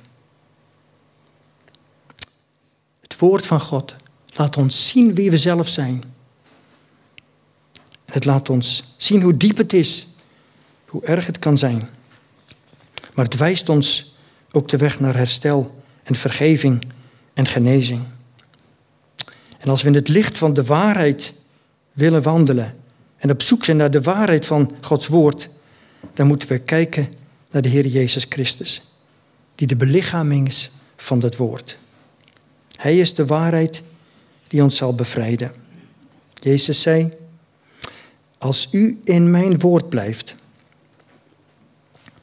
[3.01, 3.95] Het woord van God
[4.35, 6.05] laat ons zien wie we zelf zijn.
[8.05, 10.07] Het laat ons zien hoe diep het is,
[10.87, 11.89] hoe erg het kan zijn.
[13.15, 14.15] Maar het wijst ons
[14.53, 16.85] ook de weg naar herstel en vergeving
[17.35, 18.03] en genezing.
[19.59, 21.33] En als we in het licht van de waarheid
[21.93, 22.77] willen wandelen
[23.17, 25.49] en op zoek zijn naar de waarheid van Gods woord,
[26.15, 27.09] dan moeten we kijken
[27.51, 28.83] naar de Heer Jezus Christus,
[29.55, 31.79] die de belichaming is van dat woord.
[32.81, 33.83] Hij is de waarheid
[34.49, 35.53] die ons zal bevrijden.
[36.35, 37.13] Jezus zei,
[38.39, 40.35] als u in mijn woord blijft,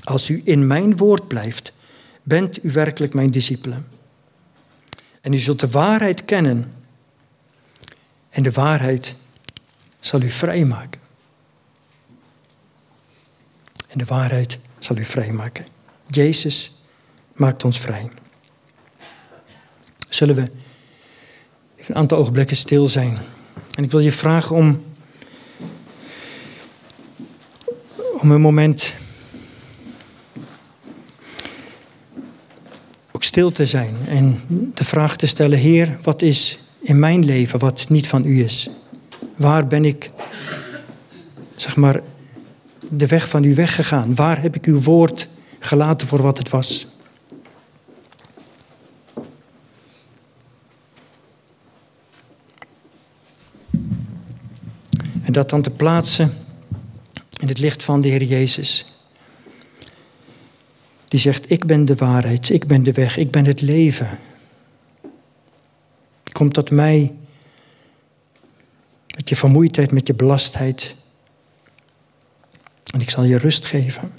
[0.03, 1.73] als u in mijn woord blijft,
[2.23, 3.87] bent u werkelijk mijn discipelen.
[5.21, 6.73] En u zult de waarheid kennen.
[8.29, 9.15] En de waarheid
[9.99, 11.01] zal u vrijmaken.
[13.87, 15.65] En de waarheid zal u vrijmaken.
[16.07, 16.75] Jezus
[17.33, 18.09] maakt ons vrij.
[20.09, 20.41] Zullen we
[21.75, 23.17] even een aantal ogenblikken stil zijn?
[23.75, 24.83] En ik wil je vragen om,
[28.21, 28.93] om een moment
[33.11, 34.41] ook stil te zijn en
[34.73, 38.69] de vraag te stellen: Heer, wat is in mijn leven wat niet van u is?
[39.35, 40.09] Waar ben ik,
[41.55, 42.01] zeg maar,
[42.89, 44.15] de weg van u weggegaan?
[44.15, 45.27] Waar heb ik uw woord
[45.59, 46.87] gelaten voor wat het was?
[55.23, 56.33] En dat dan te plaatsen
[57.39, 58.85] in het licht van de Heer Jezus.
[61.07, 64.19] Die zegt, ik ben de waarheid, ik ben de weg, ik ben het leven.
[66.31, 67.13] Kom tot mij
[69.15, 70.95] met je vermoeidheid, met je belastheid.
[72.93, 74.11] En ik zal je rust geven.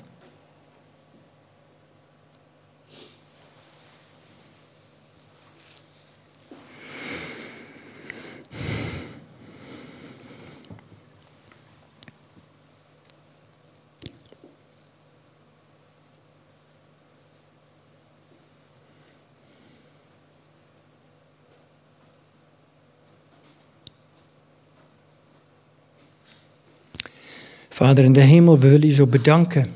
[27.78, 29.74] Vader in de hemel, we willen u zo bedanken.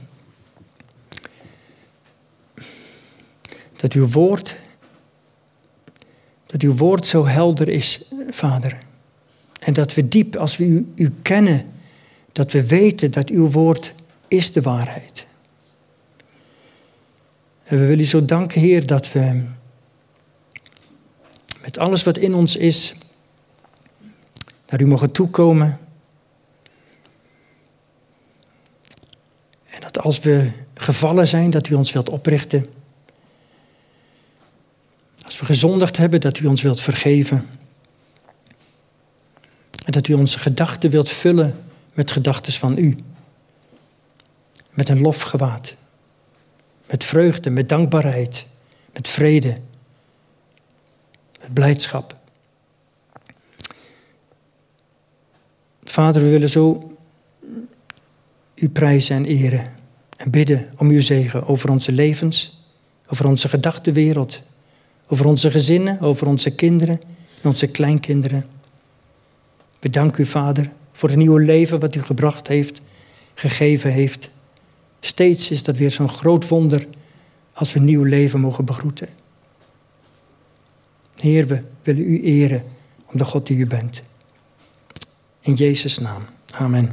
[3.76, 4.56] Dat uw woord,
[6.46, 8.82] dat uw woord zo helder is, Vader.
[9.60, 11.72] En dat we diep, als we u, u kennen,
[12.32, 13.94] dat we weten dat uw woord
[14.28, 15.26] is de waarheid.
[17.64, 19.42] En we willen u zo danken, Heer, dat we
[21.62, 22.94] met alles wat in ons is,
[24.68, 25.80] naar u mogen toekomen
[29.92, 32.66] dat als we gevallen zijn, dat u ons wilt oprichten.
[35.24, 37.48] Als we gezondigd hebben, dat u ons wilt vergeven.
[39.84, 42.98] En dat u onze gedachten wilt vullen met gedachten van u.
[44.70, 45.74] Met een lofgewaad.
[46.86, 48.46] Met vreugde, met dankbaarheid,
[48.92, 49.58] met vrede,
[51.40, 52.16] met blijdschap.
[55.84, 56.96] Vader, we willen zo
[58.54, 59.80] u prijzen en eren.
[60.22, 62.64] En bidden om uw zegen over onze levens,
[63.06, 64.40] over onze gedachtenwereld,
[65.06, 67.00] over onze gezinnen, over onze kinderen
[67.42, 68.46] en onze kleinkinderen.
[69.80, 72.80] Bedank u, Vader, voor het nieuwe leven wat u gebracht heeft,
[73.34, 74.30] gegeven heeft.
[75.00, 76.86] Steeds is dat weer zo'n groot wonder
[77.52, 79.08] als we nieuw leven mogen begroeten.
[81.16, 82.64] Heer, we willen u eren
[83.06, 84.02] om de God die u bent.
[85.40, 86.22] In Jezus' naam.
[86.50, 86.92] Amen.